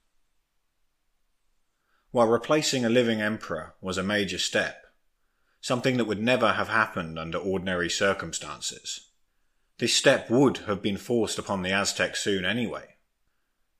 While 2.11 2.29
replacing 2.29 2.85
a 2.85 2.91
living 2.91 3.21
emperor 3.21 3.75
was 3.81 3.99
a 3.99 4.03
major 4.03 4.39
step, 4.39 4.88
something 5.69 5.99
that 5.99 6.07
would 6.07 6.23
never 6.23 6.55
have 6.55 6.69
happened 6.69 7.19
under 7.19 7.37
ordinary 7.37 7.91
circumstances, 7.91 9.11
this 9.77 9.95
step 9.95 10.31
would 10.31 10.57
have 10.67 10.81
been 10.81 10.97
forced 10.97 11.39
upon 11.39 11.61
the 11.61 11.71
Aztecs 11.71 12.23
soon 12.23 12.47
anyway. 12.47 12.97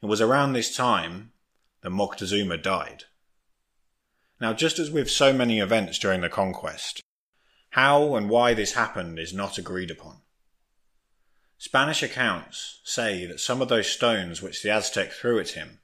It 0.03 0.07
was 0.07 0.21
around 0.21 0.53
this 0.53 0.77
time 0.77 1.33
that 1.81 1.89
Moctezuma 1.89 2.63
died. 2.63 3.05
Now, 4.39 4.53
just 4.53 4.79
as 4.79 4.91
with 4.91 5.11
so 5.11 5.33
many 5.33 5.61
events 5.61 5.99
during 5.99 6.21
the 6.21 6.29
conquest, 6.29 7.01
how 7.71 8.17
and 8.17 8.29
why 8.29 8.53
this 8.53 8.75
happened 8.75 9.19
is 9.19 9.33
not 9.33 9.57
agreed 9.57 9.91
upon. 9.91 10.19
Spanish 11.57 12.03
accounts 12.03 12.81
say 12.85 13.25
that 13.25 13.41
some 13.41 13.63
of 13.63 13.71
those 13.71 13.89
stones 13.89 14.43
which 14.43 14.63
the 14.63 14.71
Aztec 14.71 15.11
threw 15.11 15.41
at 15.41 15.51
him 15.51 15.81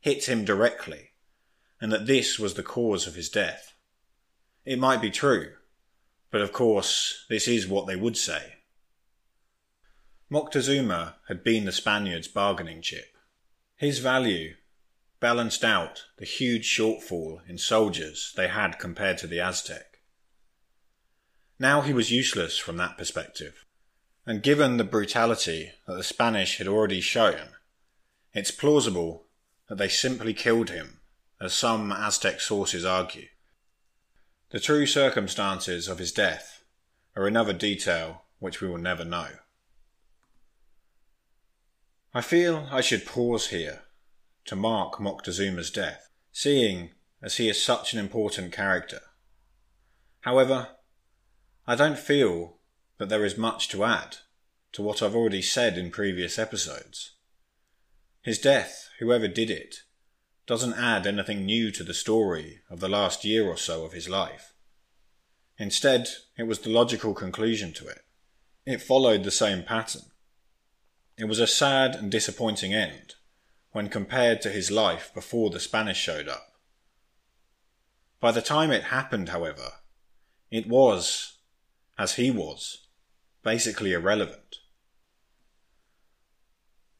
hit 0.00 0.28
him 0.28 0.44
directly 0.44 1.12
and 1.80 1.92
that 1.92 2.06
this 2.06 2.40
was 2.40 2.54
the 2.54 2.64
cause 2.64 3.06
of 3.06 3.14
his 3.14 3.28
death. 3.28 3.73
It 4.64 4.78
might 4.78 5.02
be 5.02 5.10
true, 5.10 5.52
but 6.30 6.40
of 6.40 6.52
course, 6.52 7.26
this 7.28 7.46
is 7.46 7.68
what 7.68 7.86
they 7.86 7.96
would 7.96 8.16
say. 8.16 8.54
Moctezuma 10.30 11.16
had 11.28 11.44
been 11.44 11.64
the 11.64 11.72
Spaniards' 11.72 12.28
bargaining 12.28 12.80
chip. 12.80 13.14
His 13.76 13.98
value 13.98 14.54
balanced 15.20 15.64
out 15.64 16.04
the 16.18 16.24
huge 16.24 16.66
shortfall 16.66 17.40
in 17.48 17.58
soldiers 17.58 18.32
they 18.36 18.48
had 18.48 18.78
compared 18.78 19.18
to 19.18 19.26
the 19.26 19.40
Aztec. 19.40 20.00
Now 21.58 21.82
he 21.82 21.92
was 21.92 22.10
useless 22.10 22.58
from 22.58 22.78
that 22.78 22.98
perspective, 22.98 23.64
and 24.26 24.42
given 24.42 24.76
the 24.76 24.84
brutality 24.84 25.72
that 25.86 25.94
the 25.94 26.02
Spanish 26.02 26.58
had 26.58 26.66
already 26.66 27.00
shown, 27.00 27.50
it's 28.32 28.50
plausible 28.50 29.26
that 29.68 29.78
they 29.78 29.88
simply 29.88 30.34
killed 30.34 30.70
him 30.70 31.00
as 31.40 31.54
some 31.54 31.92
Aztec 31.92 32.40
sources 32.40 32.84
argue. 32.84 33.28
The 34.54 34.60
true 34.60 34.86
circumstances 34.86 35.88
of 35.88 35.98
his 35.98 36.12
death 36.12 36.62
are 37.16 37.26
another 37.26 37.52
detail 37.52 38.22
which 38.38 38.60
we 38.60 38.68
will 38.68 38.78
never 38.78 39.04
know. 39.04 39.30
I 42.14 42.20
feel 42.20 42.68
I 42.70 42.80
should 42.80 43.04
pause 43.04 43.48
here 43.48 43.82
to 44.44 44.54
mark 44.54 45.00
Moctezuma's 45.00 45.72
death, 45.72 46.08
seeing 46.30 46.90
as 47.20 47.38
he 47.38 47.48
is 47.48 47.60
such 47.60 47.92
an 47.92 47.98
important 47.98 48.52
character. 48.52 49.00
However, 50.20 50.68
I 51.66 51.74
don't 51.74 51.98
feel 51.98 52.58
that 52.98 53.08
there 53.08 53.24
is 53.24 53.36
much 53.36 53.66
to 53.70 53.82
add 53.82 54.18
to 54.70 54.82
what 54.82 55.02
I've 55.02 55.16
already 55.16 55.42
said 55.42 55.76
in 55.76 55.90
previous 55.90 56.38
episodes. 56.38 57.16
His 58.22 58.38
death, 58.38 58.88
whoever 59.00 59.26
did 59.26 59.50
it, 59.50 59.78
doesn't 60.46 60.74
add 60.74 61.06
anything 61.06 61.44
new 61.44 61.70
to 61.70 61.82
the 61.82 61.94
story 61.94 62.60
of 62.68 62.80
the 62.80 62.88
last 62.88 63.24
year 63.24 63.46
or 63.46 63.56
so 63.56 63.84
of 63.84 63.92
his 63.92 64.08
life. 64.08 64.52
Instead, 65.58 66.08
it 66.36 66.44
was 66.44 66.60
the 66.60 66.70
logical 66.70 67.14
conclusion 67.14 67.72
to 67.72 67.86
it. 67.86 68.00
It 68.66 68.82
followed 68.82 69.24
the 69.24 69.30
same 69.30 69.62
pattern. 69.62 70.02
It 71.16 71.26
was 71.26 71.38
a 71.38 71.46
sad 71.46 71.94
and 71.94 72.10
disappointing 72.10 72.74
end 72.74 73.14
when 73.72 73.88
compared 73.88 74.40
to 74.42 74.50
his 74.50 74.70
life 74.70 75.12
before 75.14 75.50
the 75.50 75.60
Spanish 75.60 75.98
showed 75.98 76.28
up. 76.28 76.52
By 78.20 78.32
the 78.32 78.42
time 78.42 78.70
it 78.70 78.84
happened, 78.84 79.30
however, 79.30 79.72
it 80.50 80.66
was, 80.66 81.38
as 81.98 82.14
he 82.14 82.30
was, 82.30 82.86
basically 83.42 83.92
irrelevant. 83.92 84.56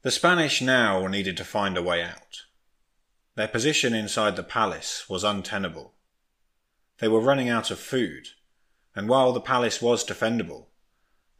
The 0.02 0.11
Spanish 0.11 0.61
now 0.61 1.07
needed 1.07 1.37
to 1.38 1.44
find 1.44 1.76
a 1.76 1.83
way 1.83 2.02
out. 2.02 2.42
Their 3.37 3.49
position 3.49 3.94
inside 3.94 4.37
the 4.37 4.44
palace 4.44 5.09
was 5.09 5.25
untenable. 5.25 5.94
They 6.99 7.09
were 7.09 7.20
running 7.20 7.49
out 7.49 7.70
of 7.70 7.81
food, 7.81 8.29
and 8.94 9.09
while 9.09 9.33
the 9.33 9.40
palace 9.40 9.83
was 9.83 10.05
defendable, 10.05 10.66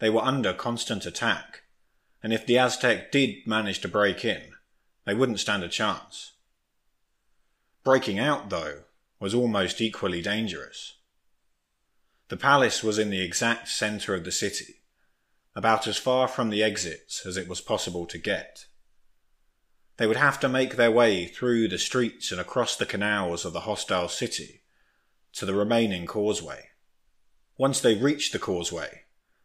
they 0.01 0.11
were 0.11 0.23
under 0.23 0.53
constant 0.53 1.07
attack, 1.07 1.63
and 2.23 2.33
if 2.33 2.45
the 2.45 2.59
Aztec 2.59 3.13
did 3.13 3.47
manage 3.47 3.81
to 3.81 3.89
break 3.89 4.25
in, 4.25 4.55
they 5.05 5.15
wouldn't 5.15 5.41
stand 5.41 5.63
a 5.63 5.69
chance. 5.69 6.33
Breaking 7.85 8.19
out, 8.19 8.51
though, 8.51 8.85
was 9.21 9.35
almost 9.35 9.81
equally 9.81 10.21
dangerous. 10.21 10.95
The 12.29 12.37
palace 12.37 12.83
was 12.83 12.99
in 12.99 13.11
the 13.11 13.21
exact 13.21 13.69
centre 13.69 14.15
of 14.15 14.25
the 14.25 14.33
city, 14.33 14.83
about 15.55 15.87
as 15.87 15.97
far 15.97 16.27
from 16.27 16.51
the 16.51 16.63
exits 16.63 17.25
as 17.25 17.37
it 17.37 17.47
was 17.47 17.61
possible 17.61 18.07
to 18.07 18.19
get. 18.19 18.67
They 19.97 20.07
would 20.07 20.17
have 20.17 20.41
to 20.41 20.49
make 20.49 20.77
their 20.77 20.91
way 20.91 21.27
through 21.27 21.69
the 21.69 21.79
streets 21.79 22.33
and 22.33 22.41
across 22.41 22.77
the 22.77 22.87
canals 22.87 23.45
of 23.45 23.53
the 23.53 23.61
hostile 23.61 24.09
city 24.09 24.63
to 25.35 25.47
the 25.47 25.55
remaining 25.55 26.07
causeway. 26.07 26.71
Once 27.57 27.81
they 27.81 27.95
reached 27.95 28.33
the 28.33 28.39
causeway, 28.39 29.05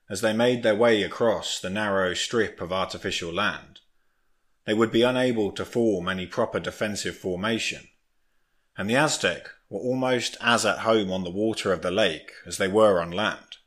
as 0.09 0.21
they 0.21 0.33
made 0.33 0.63
their 0.63 0.75
way 0.75 1.03
across 1.03 1.59
the 1.59 1.69
narrow 1.69 2.15
strip 2.15 2.61
of 2.61 2.73
artificial 2.73 3.31
land, 3.31 3.79
they 4.65 4.73
would 4.73 4.91
be 4.91 5.03
unable 5.03 5.51
to 5.51 5.65
form 5.65 6.09
any 6.09 6.25
proper 6.25 6.59
defensive 6.59 7.15
formation, 7.15 7.87
and 8.75 8.89
the 8.89 8.95
Aztec 8.95 9.49
were 9.69 9.79
almost 9.79 10.35
as 10.41 10.65
at 10.65 10.79
home 10.79 11.11
on 11.11 11.23
the 11.23 11.29
water 11.29 11.71
of 11.71 11.83
the 11.83 11.91
lake 11.91 12.31
as 12.47 12.57
they 12.57 12.67
were 12.67 12.99
on 12.99 13.11
land. 13.11 13.57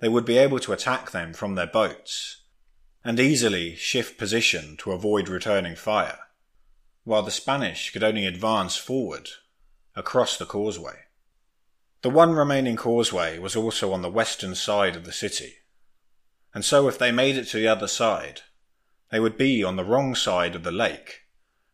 They 0.00 0.08
would 0.08 0.26
be 0.26 0.36
able 0.36 0.58
to 0.60 0.72
attack 0.72 1.12
them 1.12 1.32
from 1.32 1.54
their 1.54 1.66
boats 1.66 2.41
and 3.04 3.18
easily 3.18 3.74
shift 3.74 4.16
position 4.16 4.76
to 4.76 4.92
avoid 4.92 5.28
returning 5.28 5.74
fire, 5.74 6.18
while 7.04 7.22
the 7.22 7.30
Spanish 7.30 7.92
could 7.92 8.04
only 8.04 8.26
advance 8.26 8.76
forward 8.76 9.28
across 9.96 10.36
the 10.36 10.46
causeway. 10.46 11.00
The 12.02 12.10
one 12.10 12.32
remaining 12.32 12.76
causeway 12.76 13.38
was 13.38 13.56
also 13.56 13.92
on 13.92 14.02
the 14.02 14.10
western 14.10 14.54
side 14.54 14.96
of 14.96 15.04
the 15.04 15.12
city, 15.12 15.54
and 16.54 16.64
so 16.64 16.86
if 16.88 16.98
they 16.98 17.10
made 17.10 17.36
it 17.36 17.46
to 17.46 17.56
the 17.56 17.68
other 17.68 17.88
side, 17.88 18.42
they 19.10 19.20
would 19.20 19.36
be 19.36 19.64
on 19.64 19.76
the 19.76 19.84
wrong 19.84 20.14
side 20.14 20.54
of 20.54 20.62
the 20.62 20.72
lake 20.72 21.22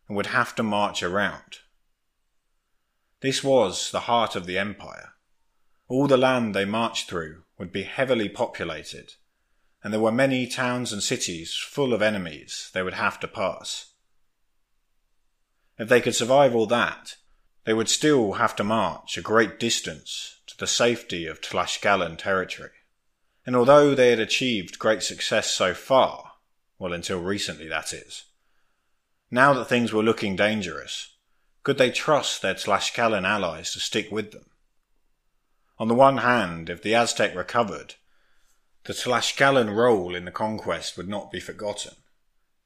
and 0.07 0.17
would 0.17 0.27
have 0.27 0.55
to 0.55 0.63
march 0.63 1.03
around. 1.03 1.59
This 3.21 3.43
was 3.43 3.91
the 3.91 4.01
heart 4.01 4.35
of 4.35 4.45
the 4.45 4.57
empire. 4.57 5.13
All 5.87 6.07
the 6.07 6.17
land 6.17 6.55
they 6.55 6.65
marched 6.65 7.09
through 7.09 7.43
would 7.57 7.71
be 7.71 7.83
heavily 7.83 8.29
populated 8.29 9.13
and 9.83 9.93
there 9.93 10.01
were 10.01 10.11
many 10.11 10.45
towns 10.45 10.91
and 10.91 11.01
cities 11.01 11.53
full 11.55 11.93
of 11.93 12.01
enemies 12.01 12.69
they 12.73 12.83
would 12.83 12.95
have 12.95 13.19
to 13.19 13.27
pass. 13.27 13.93
If 15.77 15.87
they 15.87 16.01
could 16.01 16.15
survive 16.15 16.53
all 16.53 16.65
that, 16.67 17.15
they 17.63 17.73
would 17.73 17.89
still 17.89 18.33
have 18.33 18.55
to 18.57 18.63
march 18.63 19.17
a 19.17 19.21
great 19.21 19.59
distance 19.59 20.41
to 20.47 20.57
the 20.57 20.67
safety 20.67 21.25
of 21.25 21.39
Tlaxcalan 21.39 22.17
territory. 22.17 22.71
And 23.45 23.55
although 23.55 23.95
they 23.95 24.09
had 24.09 24.19
achieved 24.19 24.79
great 24.79 25.03
success 25.03 25.49
so 25.51 25.73
far, 25.73 26.33
well, 26.77 26.93
until 26.93 27.21
recently 27.21 27.67
that 27.69 27.93
is, 27.93 28.25
now 29.31 29.53
that 29.53 29.65
things 29.65 29.93
were 29.93 30.03
looking 30.03 30.35
dangerous, 30.35 31.15
could 31.63 31.77
they 31.77 31.91
trust 31.91 32.41
their 32.41 32.55
Tlaxcalan 32.55 33.25
allies 33.25 33.71
to 33.73 33.79
stick 33.79 34.11
with 34.11 34.31
them? 34.31 34.45
On 35.77 35.87
the 35.87 35.95
one 35.95 36.17
hand, 36.17 36.69
if 36.69 36.81
the 36.81 36.95
Aztec 36.95 37.35
recovered, 37.35 37.95
the 38.85 38.93
Tlaxcalan 38.93 39.75
role 39.75 40.15
in 40.15 40.25
the 40.25 40.31
conquest 40.31 40.97
would 40.97 41.07
not 41.07 41.31
be 41.31 41.39
forgotten, 41.39 41.93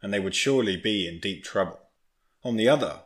and 0.02 0.13
they 0.13 0.19
would 0.19 0.36
surely 0.36 0.78
be 0.78 1.08
in 1.08 1.19
deep 1.19 1.43
trouble. 1.43 1.80
On 2.43 2.58
the 2.58 2.69
other, 2.69 3.02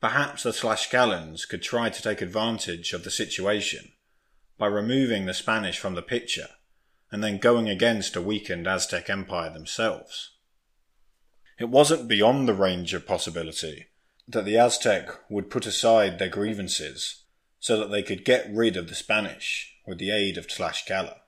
perhaps 0.00 0.42
the 0.42 0.50
Tlaxcalans 0.50 1.48
could 1.48 1.62
try 1.62 1.90
to 1.90 2.02
take 2.02 2.22
advantage 2.22 2.92
of 2.92 3.04
the 3.04 3.10
situation 3.10 3.92
by 4.58 4.66
removing 4.66 5.26
the 5.26 5.34
Spanish 5.34 5.78
from 5.78 5.94
the 5.94 6.02
picture 6.02 6.48
and 7.10 7.22
then 7.22 7.38
going 7.38 7.68
against 7.68 8.16
a 8.16 8.20
weakened 8.20 8.66
Aztec 8.66 9.08
empire 9.10 9.50
themselves. 9.50 10.32
It 11.58 11.68
wasn't 11.68 12.08
beyond 12.08 12.48
the 12.48 12.54
range 12.54 12.94
of 12.94 13.06
possibility 13.06 13.86
that 14.26 14.44
the 14.44 14.56
Aztec 14.56 15.08
would 15.28 15.50
put 15.50 15.66
aside 15.66 16.18
their 16.18 16.28
grievances 16.28 17.22
so 17.60 17.78
that 17.78 17.90
they 17.90 18.02
could 18.02 18.24
get 18.24 18.52
rid 18.52 18.76
of 18.76 18.88
the 18.88 18.94
Spanish 18.94 19.76
with 19.86 19.98
the 19.98 20.10
aid 20.10 20.36
of 20.36 20.46
Tlaxcala. 20.46 21.18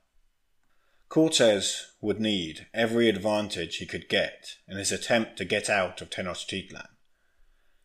Cortes 1.08 1.92
would 2.00 2.20
need 2.20 2.66
every 2.74 3.08
advantage 3.08 3.76
he 3.76 3.86
could 3.86 4.08
get 4.08 4.56
in 4.68 4.76
his 4.76 4.92
attempt 4.92 5.36
to 5.36 5.44
get 5.44 5.70
out 5.70 6.00
of 6.02 6.10
Tenochtitlan. 6.10 6.88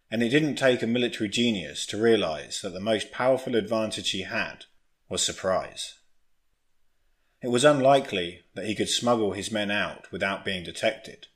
And 0.09 0.21
it 0.21 0.29
didn't 0.29 0.55
take 0.55 0.81
a 0.81 0.87
military 0.87 1.29
genius 1.29 1.85
to 1.87 2.01
realize 2.01 2.61
that 2.61 2.73
the 2.73 2.79
most 2.79 3.11
powerful 3.11 3.55
advantage 3.55 4.09
he 4.09 4.23
had 4.23 4.65
was 5.07 5.23
surprise. 5.23 5.99
It 7.41 7.47
was 7.47 7.63
unlikely 7.63 8.41
that 8.53 8.65
he 8.65 8.75
could 8.75 8.89
smuggle 8.89 9.31
his 9.31 9.51
men 9.51 9.71
out 9.71 10.11
without 10.11 10.45
being 10.45 10.63
detected, 10.63 11.27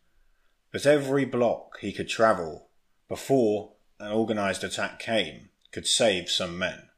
but 0.71 0.85
every 0.85 1.25
block 1.25 1.79
he 1.79 1.93
could 1.93 2.09
travel 2.09 2.69
before 3.07 3.73
an 3.99 4.11
organized 4.11 4.63
attack 4.63 4.99
came 4.99 5.49
could 5.71 5.87
save 5.87 6.29
some 6.29 6.57
men. 6.57 6.89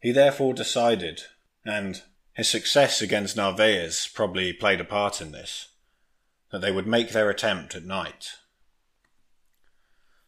He 0.00 0.12
therefore 0.12 0.52
decided, 0.52 1.22
and 1.64 2.02
his 2.36 2.50
success 2.50 3.00
against 3.00 3.34
Narvaez 3.34 4.10
probably 4.12 4.52
played 4.52 4.78
a 4.78 4.84
part 4.84 5.22
in 5.22 5.32
this, 5.32 5.68
that 6.52 6.60
they 6.60 6.70
would 6.70 6.86
make 6.86 7.10
their 7.10 7.30
attempt 7.30 7.74
at 7.74 7.82
night. 7.82 8.32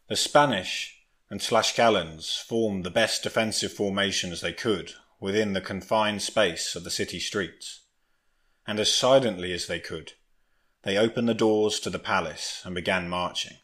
The 0.07 0.15
Spanish 0.15 1.03
and 1.29 1.39
Tlaxcalans 1.39 2.41
formed 2.41 2.83
the 2.83 2.89
best 2.89 3.21
defensive 3.21 3.71
formations 3.71 4.41
they 4.41 4.53
could 4.53 4.93
within 5.19 5.53
the 5.53 5.61
confined 5.61 6.23
space 6.23 6.75
of 6.75 6.83
the 6.83 6.89
city 6.89 7.19
streets, 7.19 7.81
and 8.65 8.79
as 8.79 8.91
silently 8.91 9.53
as 9.53 9.67
they 9.67 9.79
could, 9.79 10.13
they 10.81 10.97
opened 10.97 11.29
the 11.29 11.35
doors 11.35 11.79
to 11.81 11.91
the 11.91 11.99
palace 11.99 12.63
and 12.65 12.73
began 12.73 13.07
marching. 13.07 13.57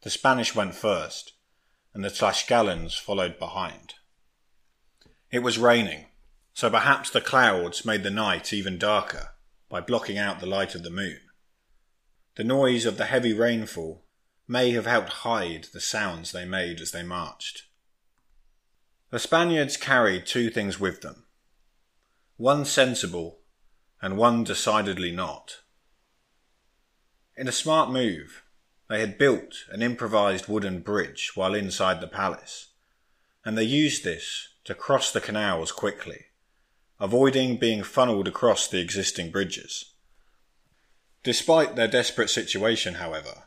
The 0.00 0.10
Spanish 0.10 0.54
went 0.54 0.74
first, 0.74 1.34
and 1.92 2.02
the 2.02 2.08
Tlaxcalans 2.08 2.98
followed 2.98 3.38
behind. 3.38 3.92
It 5.30 5.40
was 5.40 5.58
raining, 5.58 6.06
so 6.54 6.70
perhaps 6.70 7.10
the 7.10 7.20
clouds 7.20 7.84
made 7.84 8.04
the 8.04 8.10
night 8.10 8.52
even 8.52 8.78
darker 8.78 9.30
by 9.68 9.80
blocking 9.80 10.16
out 10.16 10.38
the 10.38 10.46
light 10.46 10.76
of 10.76 10.84
the 10.84 10.90
moon. 10.90 11.18
The 12.36 12.44
noise 12.44 12.86
of 12.86 12.96
the 12.96 13.06
heavy 13.06 13.32
rainfall 13.32 14.04
may 14.46 14.70
have 14.70 14.86
helped 14.86 15.08
hide 15.08 15.66
the 15.72 15.80
sounds 15.80 16.30
they 16.32 16.44
made 16.44 16.80
as 16.80 16.92
they 16.92 17.02
marched. 17.02 17.64
The 19.10 19.18
Spaniards 19.18 19.76
carried 19.76 20.26
two 20.26 20.48
things 20.48 20.78
with 20.78 21.02
them 21.02 21.24
one 22.36 22.64
sensible 22.64 23.38
and 24.02 24.16
one 24.16 24.44
decidedly 24.44 25.12
not. 25.12 25.60
In 27.36 27.48
a 27.48 27.52
smart 27.52 27.90
move, 27.90 28.44
they 28.88 29.00
had 29.00 29.18
built 29.18 29.64
an 29.70 29.82
improvised 29.82 30.46
wooden 30.46 30.80
bridge 30.80 31.32
while 31.34 31.54
inside 31.54 32.00
the 32.00 32.06
palace, 32.06 32.72
and 33.44 33.56
they 33.56 33.64
used 33.64 34.04
this 34.04 34.48
to 34.64 34.74
cross 34.74 35.10
the 35.10 35.20
canals 35.20 35.72
quickly, 35.72 36.26
avoiding 37.04 37.58
being 37.58 37.82
funneled 37.82 38.26
across 38.26 38.66
the 38.66 38.80
existing 38.80 39.30
bridges. 39.30 39.92
Despite 41.22 41.76
their 41.76 41.86
desperate 41.86 42.30
situation, 42.30 42.94
however, 42.94 43.44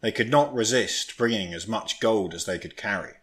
they 0.00 0.12
could 0.12 0.30
not 0.30 0.54
resist 0.54 1.16
bringing 1.18 1.52
as 1.52 1.66
much 1.66 1.98
gold 1.98 2.34
as 2.34 2.44
they 2.44 2.56
could 2.56 2.76
carry. 2.76 3.14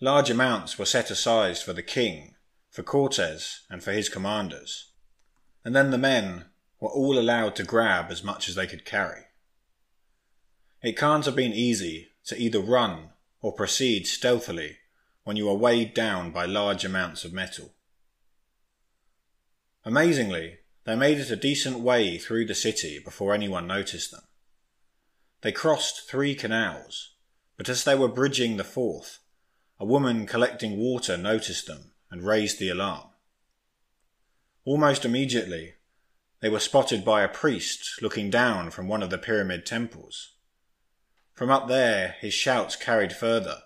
Large 0.00 0.30
amounts 0.30 0.78
were 0.78 0.84
set 0.84 1.10
aside 1.10 1.58
for 1.58 1.72
the 1.72 1.82
king, 1.82 2.36
for 2.70 2.84
Cortes, 2.84 3.62
and 3.68 3.82
for 3.82 3.90
his 3.90 4.08
commanders, 4.08 4.92
and 5.64 5.74
then 5.74 5.90
the 5.90 5.98
men 5.98 6.44
were 6.78 6.90
all 6.90 7.18
allowed 7.18 7.56
to 7.56 7.64
grab 7.64 8.12
as 8.12 8.22
much 8.22 8.48
as 8.48 8.54
they 8.54 8.68
could 8.68 8.84
carry. 8.84 9.22
It 10.82 10.96
can't 10.96 11.24
have 11.24 11.34
been 11.34 11.52
easy 11.52 12.10
to 12.26 12.40
either 12.40 12.60
run 12.60 13.10
or 13.40 13.52
proceed 13.52 14.06
stealthily 14.06 14.78
when 15.24 15.36
you 15.36 15.48
are 15.48 15.56
weighed 15.56 15.94
down 15.94 16.30
by 16.30 16.44
large 16.44 16.84
amounts 16.84 17.24
of 17.24 17.32
metal. 17.32 17.73
Amazingly, 19.84 20.58
they 20.84 20.96
made 20.96 21.18
it 21.18 21.30
a 21.30 21.36
decent 21.36 21.80
way 21.80 22.16
through 22.18 22.46
the 22.46 22.54
city 22.54 22.98
before 22.98 23.34
anyone 23.34 23.66
noticed 23.66 24.10
them. 24.10 24.22
They 25.42 25.52
crossed 25.52 26.08
three 26.08 26.34
canals, 26.34 27.14
but 27.56 27.68
as 27.68 27.84
they 27.84 27.94
were 27.94 28.08
bridging 28.08 28.56
the 28.56 28.64
fourth, 28.64 29.18
a 29.78 29.84
woman 29.84 30.26
collecting 30.26 30.78
water 30.78 31.16
noticed 31.16 31.66
them 31.66 31.92
and 32.10 32.22
raised 32.22 32.58
the 32.58 32.70
alarm. 32.70 33.08
Almost 34.64 35.04
immediately, 35.04 35.74
they 36.40 36.48
were 36.48 36.60
spotted 36.60 37.04
by 37.04 37.22
a 37.22 37.28
priest 37.28 38.00
looking 38.00 38.30
down 38.30 38.70
from 38.70 38.88
one 38.88 39.02
of 39.02 39.10
the 39.10 39.18
pyramid 39.18 39.66
temples. 39.66 40.32
From 41.34 41.50
up 41.50 41.68
there, 41.68 42.16
his 42.20 42.32
shouts 42.32 42.76
carried 42.76 43.12
further, 43.12 43.62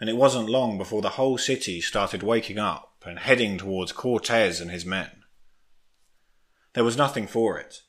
and 0.00 0.08
it 0.08 0.16
wasn't 0.16 0.48
long 0.48 0.78
before 0.78 1.02
the 1.02 1.10
whole 1.10 1.36
city 1.36 1.80
started 1.80 2.22
waking 2.22 2.58
up 2.58 3.02
and 3.04 3.18
heading 3.18 3.58
towards 3.58 3.92
Cortes 3.92 4.60
and 4.60 4.70
his 4.70 4.86
men. 4.86 5.21
There 6.74 6.84
was 6.84 6.96
nothing 6.96 7.26
for 7.26 7.58
it. 7.58 7.82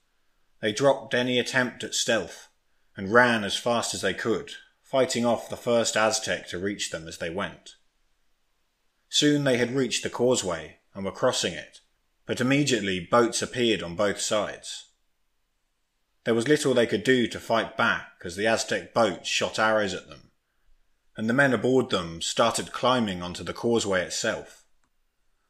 They 0.62 0.74
dropped 0.74 1.14
any 1.14 1.40
attempt 1.40 1.84
at 1.84 1.94
stealth 1.94 2.50
and 2.96 3.14
ran 3.14 3.44
as 3.44 3.58
fast 3.58 3.94
as 3.94 4.02
they 4.02 4.14
could, 4.14 4.52
fighting 4.82 5.26
off 5.26 5.50
the 5.50 5.58
first 5.58 5.96
Aztec 5.96 6.48
to 6.50 6.60
reach 6.60 6.92
them 6.92 7.08
as 7.08 7.18
they 7.18 7.30
went. 7.30 7.76
Soon 9.10 9.44
they 9.44 9.58
had 9.58 9.76
reached 9.76 10.04
the 10.04 10.10
causeway 10.10 10.80
and 10.94 11.06
were 11.06 11.12
crossing 11.12 11.54
it, 11.54 11.82
but 12.26 12.42
immediately 12.42 13.00
boats 13.00 13.42
appeared 13.42 13.84
on 13.84 13.96
both 13.96 14.20
sides. 14.20 14.90
There 16.24 16.34
was 16.34 16.48
little 16.48 16.74
they 16.74 16.88
could 16.88 17.04
do 17.04 17.28
to 17.28 17.40
fight 17.40 17.76
back 17.76 18.22
as 18.24 18.36
the 18.36 18.48
Aztec 18.48 18.94
boats 18.94 19.28
shot 19.28 19.60
arrows 19.60 19.94
at 19.94 20.08
them, 20.08 20.32
and 21.18 21.30
the 21.30 21.34
men 21.34 21.54
aboard 21.54 21.90
them 21.90 22.22
started 22.22 22.72
climbing 22.72 23.22
onto 23.22 23.44
the 23.44 23.54
causeway 23.54 24.02
itself. 24.02 24.64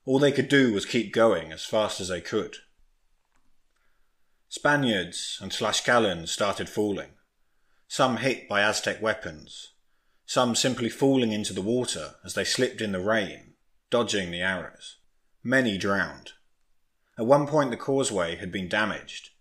All 0.05 0.19
they 0.19 0.31
could 0.31 0.49
do 0.49 0.73
was 0.73 0.85
keep 0.85 1.13
going 1.13 1.51
as 1.51 1.63
fast 1.63 2.01
as 2.01 2.07
they 2.07 2.21
could. 2.21 2.57
Spaniards 4.55 5.39
and 5.41 5.51
Tlaxcalans 5.51 6.27
started 6.27 6.69
falling, 6.69 7.09
some 7.87 8.17
hit 8.17 8.47
by 8.47 8.61
Aztec 8.61 9.01
weapons, 9.01 9.73
some 10.27 10.53
simply 10.53 10.89
falling 10.89 11.31
into 11.31 11.53
the 11.53 11.61
water 11.63 12.17
as 12.23 12.35
they 12.35 12.43
slipped 12.43 12.79
in 12.79 12.91
the 12.91 12.99
rain, 12.99 13.55
dodging 13.89 14.29
the 14.29 14.41
arrows. 14.41 14.97
Many 15.43 15.79
drowned. 15.79 16.33
At 17.17 17.25
one 17.25 17.47
point 17.47 17.71
the 17.71 17.77
causeway 17.77 18.35
had 18.35 18.51
been 18.51 18.69
damaged, 18.69 19.31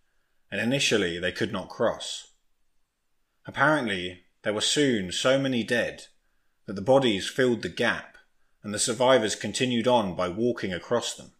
and 0.51 0.59
initially 0.59 1.18
they 1.18 1.31
could 1.31 1.53
not 1.53 1.68
cross. 1.68 2.33
Apparently 3.44 4.22
there 4.44 4.55
were 4.55 4.62
soon 4.62 5.12
so 5.12 5.38
many 5.38 5.62
dead 5.62 6.07
that 6.64 6.72
the 6.72 6.81
bodies 6.81 7.29
filled 7.29 7.61
the 7.61 7.68
gap 7.68 8.16
and 8.62 8.72
the 8.72 8.79
survivors 8.79 9.35
continued 9.35 9.87
on 9.87 10.16
by 10.16 10.31
walking 10.31 10.72
across 10.72 11.14
them. 11.14 11.33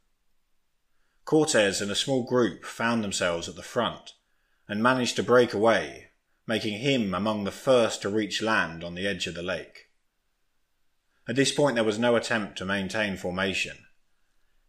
Cortes 1.25 1.81
and 1.81 1.91
a 1.91 1.95
small 1.95 2.25
group 2.25 2.65
found 2.65 3.03
themselves 3.03 3.49
at 3.49 3.57
the 3.57 3.63
front 3.63 4.13
and 4.69 4.83
managed 4.83 5.17
to 5.17 5.23
break 5.23 5.53
away 5.53 6.13
making 6.47 6.81
him 6.81 7.15
among 7.15 7.45
the 7.45 7.51
first 7.51 8.03
to 8.03 8.09
reach 8.09 8.43
land 8.43 8.83
on 8.83 8.95
the 8.95 9.07
edge 9.07 9.27
of 9.27 9.35
the 9.35 9.43
lake. 9.43 9.89
At 11.29 11.37
this 11.37 11.53
point, 11.53 11.77
there 11.77 11.85
was 11.85 11.99
no 11.99 12.17
attempt 12.17 12.59
to 12.59 12.65
maintain 12.65 13.17
formation. 13.17 13.79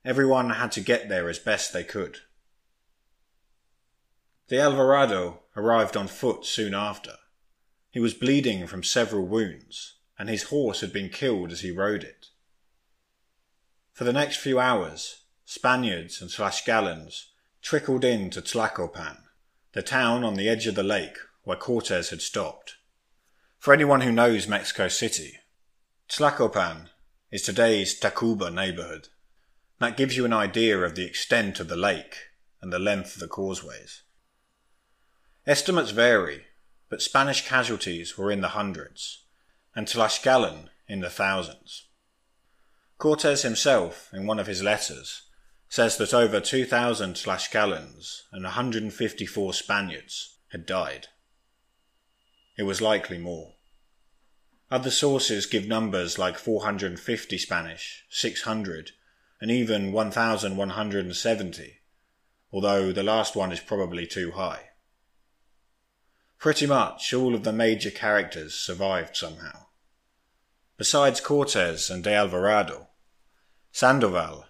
Everyone 0.05 0.51
had 0.51 0.71
to 0.73 0.81
get 0.81 1.09
there 1.09 1.29
as 1.29 1.39
best 1.39 1.73
they 1.73 1.83
could. 1.83 2.19
De 4.47 4.59
Alvarado 4.59 5.41
arrived 5.55 5.97
on 5.97 6.07
foot 6.07 6.45
soon 6.45 6.73
after. 6.73 7.15
He 7.89 7.99
was 7.99 8.13
bleeding 8.13 8.67
from 8.67 8.83
several 8.83 9.25
wounds, 9.25 9.95
and 10.19 10.29
his 10.29 10.43
horse 10.43 10.81
had 10.81 10.93
been 10.93 11.09
killed 11.09 11.51
as 11.51 11.61
he 11.61 11.71
rode 11.71 12.03
it. 12.03 12.27
For 13.93 14.03
the 14.03 14.13
next 14.13 14.37
few 14.37 14.59
hours, 14.59 15.22
Spaniards 15.45 16.21
and 16.21 16.29
Tlaxcalans 16.29 17.25
trickled 17.61 18.03
in 18.03 18.29
to 18.29 18.41
Tlacopan, 18.41 19.17
the 19.73 19.81
town 19.81 20.23
on 20.23 20.35
the 20.35 20.49
edge 20.49 20.67
of 20.67 20.75
the 20.75 20.83
lake 20.83 21.17
where 21.43 21.57
Cortes 21.57 22.09
had 22.09 22.21
stopped. 22.21 22.75
For 23.59 23.73
anyone 23.73 24.01
who 24.01 24.11
knows 24.11 24.47
Mexico 24.47 24.87
City, 24.87 25.39
Tlacopan 26.09 26.89
is 27.31 27.41
today's 27.41 27.99
Tacuba 27.99 28.53
neighborhood. 28.53 29.09
That 29.79 29.97
gives 29.97 30.15
you 30.15 30.25
an 30.25 30.33
idea 30.33 30.79
of 30.79 30.95
the 30.95 31.05
extent 31.05 31.59
of 31.59 31.67
the 31.67 31.75
lake 31.75 32.15
and 32.61 32.71
the 32.71 32.79
length 32.79 33.15
of 33.15 33.19
the 33.19 33.27
causeways. 33.27 34.03
Estimates 35.45 35.91
vary, 35.91 36.45
but 36.89 37.01
Spanish 37.01 37.45
casualties 37.45 38.17
were 38.17 38.31
in 38.31 38.41
the 38.41 38.49
hundreds, 38.49 39.25
and 39.75 39.87
Tlaxcalan 39.87 40.69
in 40.87 41.01
the 41.01 41.09
thousands. 41.09 41.87
Cortes 42.97 43.41
himself, 43.41 44.09
in 44.13 44.25
one 44.25 44.39
of 44.39 44.47
his 44.47 44.63
letters, 44.63 45.23
says 45.73 45.97
that 45.97 46.13
over 46.13 46.39
2,000 46.39 47.15
Tlaxcalans 47.15 48.21
and 48.31 48.43
154 48.43 49.53
Spaniards 49.55 50.37
had 50.51 50.67
died. 50.67 51.07
It 52.55 52.61
was 52.61 52.79
likely 52.79 53.17
more. 53.17 53.53
Other 54.69 54.91
sources 54.91 55.47
give 55.47 55.67
numbers 55.67 56.19
like 56.19 56.37
450 56.37 57.39
Spanish, 57.39 58.05
600, 58.11 58.91
and 59.41 59.49
even 59.49 59.91
1170, 59.91 61.79
although 62.51 62.91
the 62.91 63.01
last 63.01 63.35
one 63.35 63.51
is 63.51 63.59
probably 63.59 64.05
too 64.05 64.33
high. 64.33 64.69
Pretty 66.37 66.67
much 66.67 67.11
all 67.15 67.33
of 67.33 67.43
the 67.43 67.51
major 67.51 67.89
characters 67.89 68.53
survived 68.53 69.17
somehow. 69.17 69.65
Besides 70.77 71.19
Cortes 71.19 71.89
and 71.89 72.03
de 72.03 72.13
Alvarado, 72.13 72.89
Sandoval, 73.71 74.45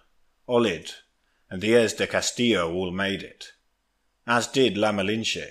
Olid, 0.46 0.92
and 1.54 1.62
Diaz 1.62 1.94
de 1.94 2.08
Castillo 2.08 2.74
all 2.74 2.90
made 2.90 3.22
it, 3.22 3.52
as 4.26 4.48
did 4.48 4.76
La 4.76 4.90
Malinche 4.90 5.50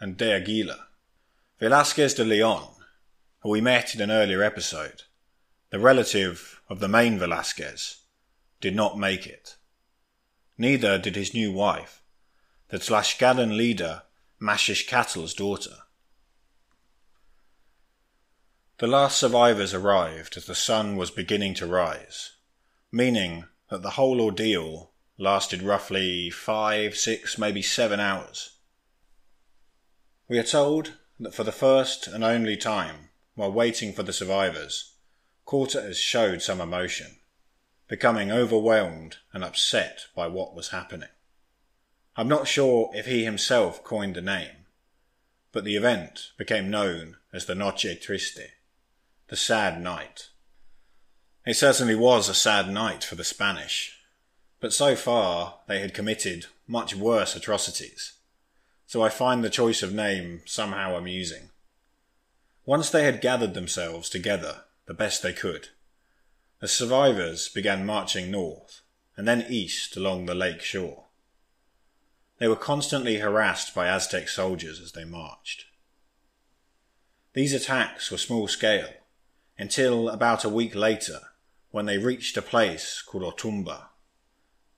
and 0.00 0.16
De 0.16 0.32
Aguilar. 0.34 0.88
Velasquez 1.60 2.12
de 2.14 2.24
Leon, 2.24 2.74
who 3.38 3.50
we 3.50 3.60
met 3.60 3.94
in 3.94 4.00
an 4.00 4.10
earlier 4.10 4.42
episode, 4.42 5.02
the 5.70 5.78
relative 5.78 6.60
of 6.68 6.80
the 6.80 6.88
main 6.88 7.20
Velasquez, 7.20 8.00
did 8.60 8.74
not 8.74 8.98
make 8.98 9.28
it. 9.28 9.54
Neither 10.58 10.98
did 10.98 11.14
his 11.14 11.32
new 11.32 11.52
wife, 11.52 12.02
the 12.70 12.78
Tlaxcalan 12.78 13.56
leader 13.56 14.02
Maxixcattl's 14.42 15.34
daughter. 15.34 15.76
The 18.78 18.88
last 18.88 19.18
survivors 19.18 19.72
arrived 19.72 20.36
as 20.36 20.46
the 20.46 20.56
sun 20.56 20.96
was 20.96 21.12
beginning 21.12 21.54
to 21.54 21.66
rise, 21.68 22.32
meaning 22.90 23.44
that 23.70 23.82
the 23.82 23.90
whole 23.90 24.20
ordeal 24.20 24.90
lasted 25.18 25.62
roughly 25.62 26.30
five, 26.30 26.96
six, 26.96 27.38
maybe 27.38 27.62
seven 27.62 28.00
hours. 28.00 28.56
We 30.28 30.38
are 30.38 30.42
told 30.44 30.94
that 31.20 31.34
for 31.34 31.44
the 31.44 31.52
first 31.52 32.06
and 32.06 32.24
only 32.24 32.56
time, 32.56 33.10
while 33.34 33.52
waiting 33.52 33.92
for 33.92 34.02
the 34.02 34.12
survivors, 34.12 34.94
Cortes 35.44 35.98
showed 35.98 36.42
some 36.42 36.60
emotion, 36.60 37.18
becoming 37.88 38.32
overwhelmed 38.32 39.18
and 39.32 39.44
upset 39.44 40.06
by 40.16 40.26
what 40.26 40.54
was 40.54 40.68
happening. 40.68 41.10
I'm 42.16 42.28
not 42.28 42.48
sure 42.48 42.90
if 42.94 43.06
he 43.06 43.24
himself 43.24 43.84
coined 43.84 44.16
the 44.16 44.22
name, 44.22 44.66
but 45.52 45.64
the 45.64 45.76
event 45.76 46.30
became 46.38 46.70
known 46.70 47.16
as 47.32 47.46
the 47.46 47.54
Noche 47.54 48.00
Triste, 48.00 48.52
the 49.28 49.36
sad 49.36 49.80
night. 49.80 50.30
It 51.44 51.54
certainly 51.54 51.94
was 51.94 52.28
a 52.28 52.34
sad 52.34 52.70
night 52.70 53.04
for 53.04 53.16
the 53.16 53.24
Spanish, 53.24 53.98
but 54.64 54.72
so 54.72 54.96
far 54.96 55.58
they 55.66 55.80
had 55.80 55.92
committed 55.92 56.46
much 56.66 56.96
worse 56.96 57.36
atrocities, 57.36 58.14
so 58.86 59.02
I 59.02 59.10
find 59.10 59.44
the 59.44 59.50
choice 59.50 59.82
of 59.82 59.92
name 59.92 60.40
somehow 60.46 60.96
amusing. 60.96 61.50
Once 62.64 62.88
they 62.88 63.04
had 63.04 63.20
gathered 63.20 63.52
themselves 63.52 64.08
together 64.08 64.62
the 64.86 64.94
best 64.94 65.22
they 65.22 65.34
could, 65.34 65.68
the 66.60 66.66
survivors 66.66 67.50
began 67.50 67.84
marching 67.84 68.30
north 68.30 68.80
and 69.18 69.28
then 69.28 69.44
east 69.50 69.98
along 69.98 70.24
the 70.24 70.34
lake 70.34 70.62
shore. 70.62 71.08
They 72.38 72.48
were 72.48 72.56
constantly 72.56 73.18
harassed 73.18 73.74
by 73.74 73.86
Aztec 73.86 74.30
soldiers 74.30 74.80
as 74.80 74.92
they 74.92 75.04
marched. 75.04 75.66
These 77.34 77.52
attacks 77.52 78.10
were 78.10 78.16
small 78.16 78.48
scale 78.48 78.94
until 79.58 80.08
about 80.08 80.42
a 80.42 80.48
week 80.48 80.74
later 80.74 81.20
when 81.70 81.84
they 81.84 81.98
reached 81.98 82.38
a 82.38 82.40
place 82.40 83.02
called 83.02 83.24
Otumba 83.24 83.88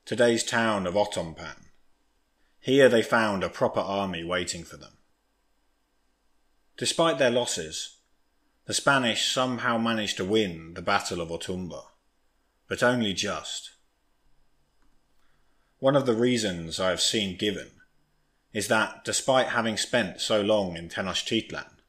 today's 0.07 0.41
town 0.41 0.87
of 0.87 0.93
Otompan. 0.93 1.65
Here 2.61 2.87
they 2.87 3.01
found 3.01 3.43
a 3.43 3.49
proper 3.49 3.81
army 3.81 4.23
waiting 4.23 4.63
for 4.63 4.77
them. 4.77 4.93
Despite 6.77 7.17
their 7.17 7.29
losses, 7.29 7.97
the 8.67 8.73
Spanish 8.73 9.29
somehow 9.29 9.77
managed 9.77 10.15
to 10.15 10.23
win 10.23 10.75
the 10.75 10.81
Battle 10.81 11.19
of 11.19 11.27
Otumba, 11.27 11.81
but 12.69 12.81
only 12.81 13.11
just. 13.11 13.71
One 15.79 15.97
of 15.97 16.05
the 16.05 16.15
reasons 16.15 16.79
I 16.79 16.89
have 16.89 17.01
seen 17.01 17.37
given 17.37 17.71
is 18.53 18.69
that 18.69 19.03
despite 19.03 19.47
having 19.47 19.75
spent 19.75 20.21
so 20.21 20.39
long 20.39 20.77
in 20.77 20.87
Tenochtitlan, 20.87 21.81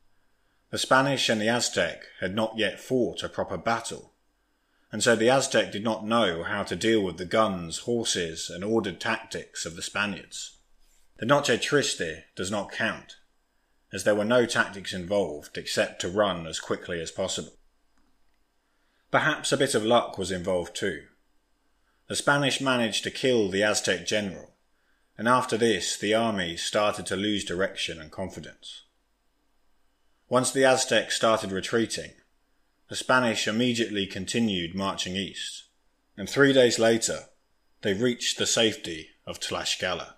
the 0.71 0.79
Spanish 0.79 1.29
and 1.29 1.41
the 1.41 1.49
Aztec 1.49 2.03
had 2.19 2.35
not 2.35 2.59
yet 2.59 2.81
fought 2.81 3.23
a 3.23 3.29
proper 3.29 3.57
battle 3.57 4.13
and 4.91 5.03
so 5.03 5.15
the 5.15 5.29
Aztec 5.29 5.71
did 5.71 5.85
not 5.85 6.07
know 6.07 6.43
how 6.45 6.63
to 6.63 6.75
deal 6.75 7.03
with 7.03 7.19
the 7.19 7.27
guns, 7.27 7.79
horses, 7.81 8.49
and 8.49 8.65
ordered 8.65 9.01
tactics 9.01 9.67
of 9.67 9.77
the 9.77 9.83
Spaniards. 9.83 10.59
The 11.19 11.27
Noche 11.27 11.61
Triste 11.61 12.25
does 12.37 12.51
not 12.51 12.73
count, 12.73 13.17
as 13.93 14.05
there 14.05 14.15
were 14.15 14.25
no 14.25 14.47
tactics 14.47 14.93
involved 14.93 15.59
except 15.59 16.01
to 16.01 16.09
run 16.09 16.47
as 16.47 16.61
quickly 16.61 17.01
as 17.01 17.11
possible. 17.11 17.53
Perhaps 19.11 19.53
a 19.53 19.57
bit 19.57 19.75
of 19.75 19.85
luck 19.85 20.17
was 20.17 20.31
involved 20.31 20.75
too. 20.75 21.05
The 22.09 22.17
Spanish 22.17 22.61
managed 22.61 23.05
to 23.05 23.11
kill 23.11 23.51
the 23.51 23.63
Aztec 23.63 24.07
general, 24.07 24.55
and 25.19 25.29
after 25.29 25.59
this 25.59 25.99
the 25.99 26.15
army 26.15 26.57
started 26.57 27.05
to 27.07 27.17
lose 27.17 27.45
direction 27.45 28.01
and 28.01 28.11
confidence. 28.11 28.85
Once 30.31 30.51
the 30.51 30.65
Aztecs 30.65 31.17
started 31.17 31.53
retreating, 31.53 32.13
the 32.89 32.97
Spanish 32.97 33.47
immediately 33.47 34.07
continued 34.07 34.75
marching 34.75 35.15
east, 35.15 35.65
and 36.17 36.27
three 36.29 36.53
days 36.55 36.79
later 36.79 37.27
they 37.83 37.93
reached 37.93 38.39
the 38.39 38.47
safety 38.47 39.11
of 39.27 39.39
Tlaxcala. 39.39 40.15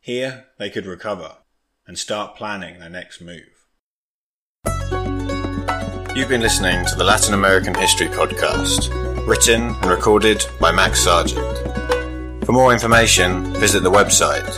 Here 0.00 0.46
they 0.58 0.68
could 0.68 0.86
recover 0.86 1.36
and 1.86 1.96
start 1.96 2.34
planning 2.36 2.80
their 2.80 2.90
next 2.90 3.20
move. 3.20 3.46
You've 6.16 6.28
been 6.28 6.40
listening 6.40 6.84
to 6.86 6.96
the 6.96 7.04
Latin 7.04 7.34
American 7.34 7.74
History 7.74 8.08
Podcast, 8.08 8.88
written 9.28 9.76
and 9.76 9.86
recorded 9.86 10.44
by 10.60 10.72
Max 10.72 11.04
Serjeant. 11.04 12.44
For 12.44 12.50
more 12.52 12.72
information, 12.72 13.54
visit 13.54 13.84
the 13.84 13.92
website 13.92 14.48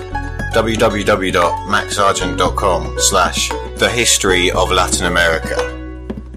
www.maxserjeant.com 0.55 2.95
slash 2.99 3.49
the 3.77 3.89
history 3.89 4.51
of 4.51 4.71
Latin 4.71 5.07
America 5.07 5.82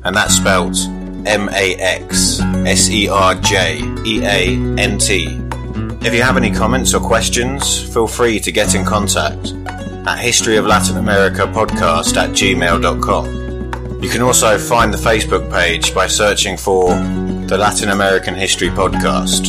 and 0.05 0.15
that's 0.15 0.35
spelled 0.35 0.77
M 1.27 1.49
A 1.49 1.75
X 1.75 2.39
S 2.39 2.89
E 2.89 3.07
R 3.09 3.35
J 3.35 3.81
E 4.05 4.23
A 4.23 4.55
N 4.79 4.97
T. 4.97 5.41
If 6.05 6.13
you 6.13 6.21
have 6.21 6.37
any 6.37 6.51
comments 6.51 6.93
or 6.93 7.01
questions, 7.01 7.81
feel 7.91 8.07
free 8.07 8.39
to 8.39 8.51
get 8.51 8.75
in 8.75 8.85
contact 8.85 9.53
at 10.07 10.19
History 10.19 10.57
of 10.57 10.65
Latin 10.67 10.97
America 10.97 11.41
podcast 11.47 12.15
at 12.15 12.29
gmail.com. 12.29 14.03
You 14.03 14.09
can 14.09 14.21
also 14.21 14.59
find 14.59 14.93
the 14.93 14.97
Facebook 14.97 15.51
page 15.51 15.95
by 15.95 16.05
searching 16.05 16.57
for 16.57 16.89
the 17.47 17.57
Latin 17.57 17.89
American 17.89 18.35
History 18.35 18.69
Podcast. 18.69 19.47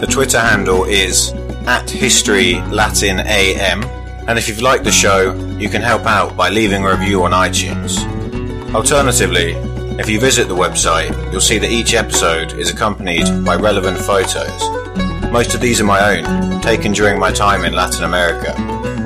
The 0.00 0.06
Twitter 0.06 0.38
handle 0.38 0.84
is 0.84 1.32
at 1.66 1.88
History 1.88 2.56
Latin 2.70 3.20
AM, 3.20 3.82
and 4.28 4.38
if 4.38 4.48
you've 4.48 4.60
liked 4.60 4.84
the 4.84 4.92
show, 4.92 5.34
you 5.58 5.70
can 5.70 5.80
help 5.80 6.04
out 6.04 6.36
by 6.36 6.50
leaving 6.50 6.84
a 6.84 6.90
review 6.90 7.22
on 7.22 7.30
iTunes. 7.30 8.04
Alternatively, 8.74 9.54
if 9.98 10.08
you 10.08 10.20
visit 10.20 10.46
the 10.48 10.54
website, 10.54 11.10
you'll 11.32 11.40
see 11.40 11.58
that 11.58 11.70
each 11.70 11.94
episode 11.94 12.52
is 12.52 12.70
accompanied 12.70 13.26
by 13.44 13.56
relevant 13.56 13.98
photos. 13.98 14.62
Most 15.32 15.54
of 15.54 15.60
these 15.60 15.80
are 15.80 15.84
my 15.84 16.18
own, 16.18 16.60
taken 16.60 16.92
during 16.92 17.18
my 17.18 17.32
time 17.32 17.64
in 17.64 17.72
Latin 17.72 18.04
America. 18.04 18.54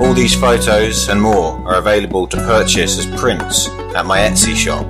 All 0.00 0.12
these 0.14 0.34
photos 0.34 1.08
and 1.08 1.20
more 1.20 1.62
are 1.66 1.76
available 1.76 2.26
to 2.28 2.36
purchase 2.38 2.98
as 2.98 3.06
prints 3.20 3.68
at 3.94 4.06
my 4.06 4.18
Etsy 4.18 4.56
shop. 4.56 4.86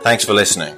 Thanks 0.00 0.24
for 0.24 0.32
listening. 0.32 0.74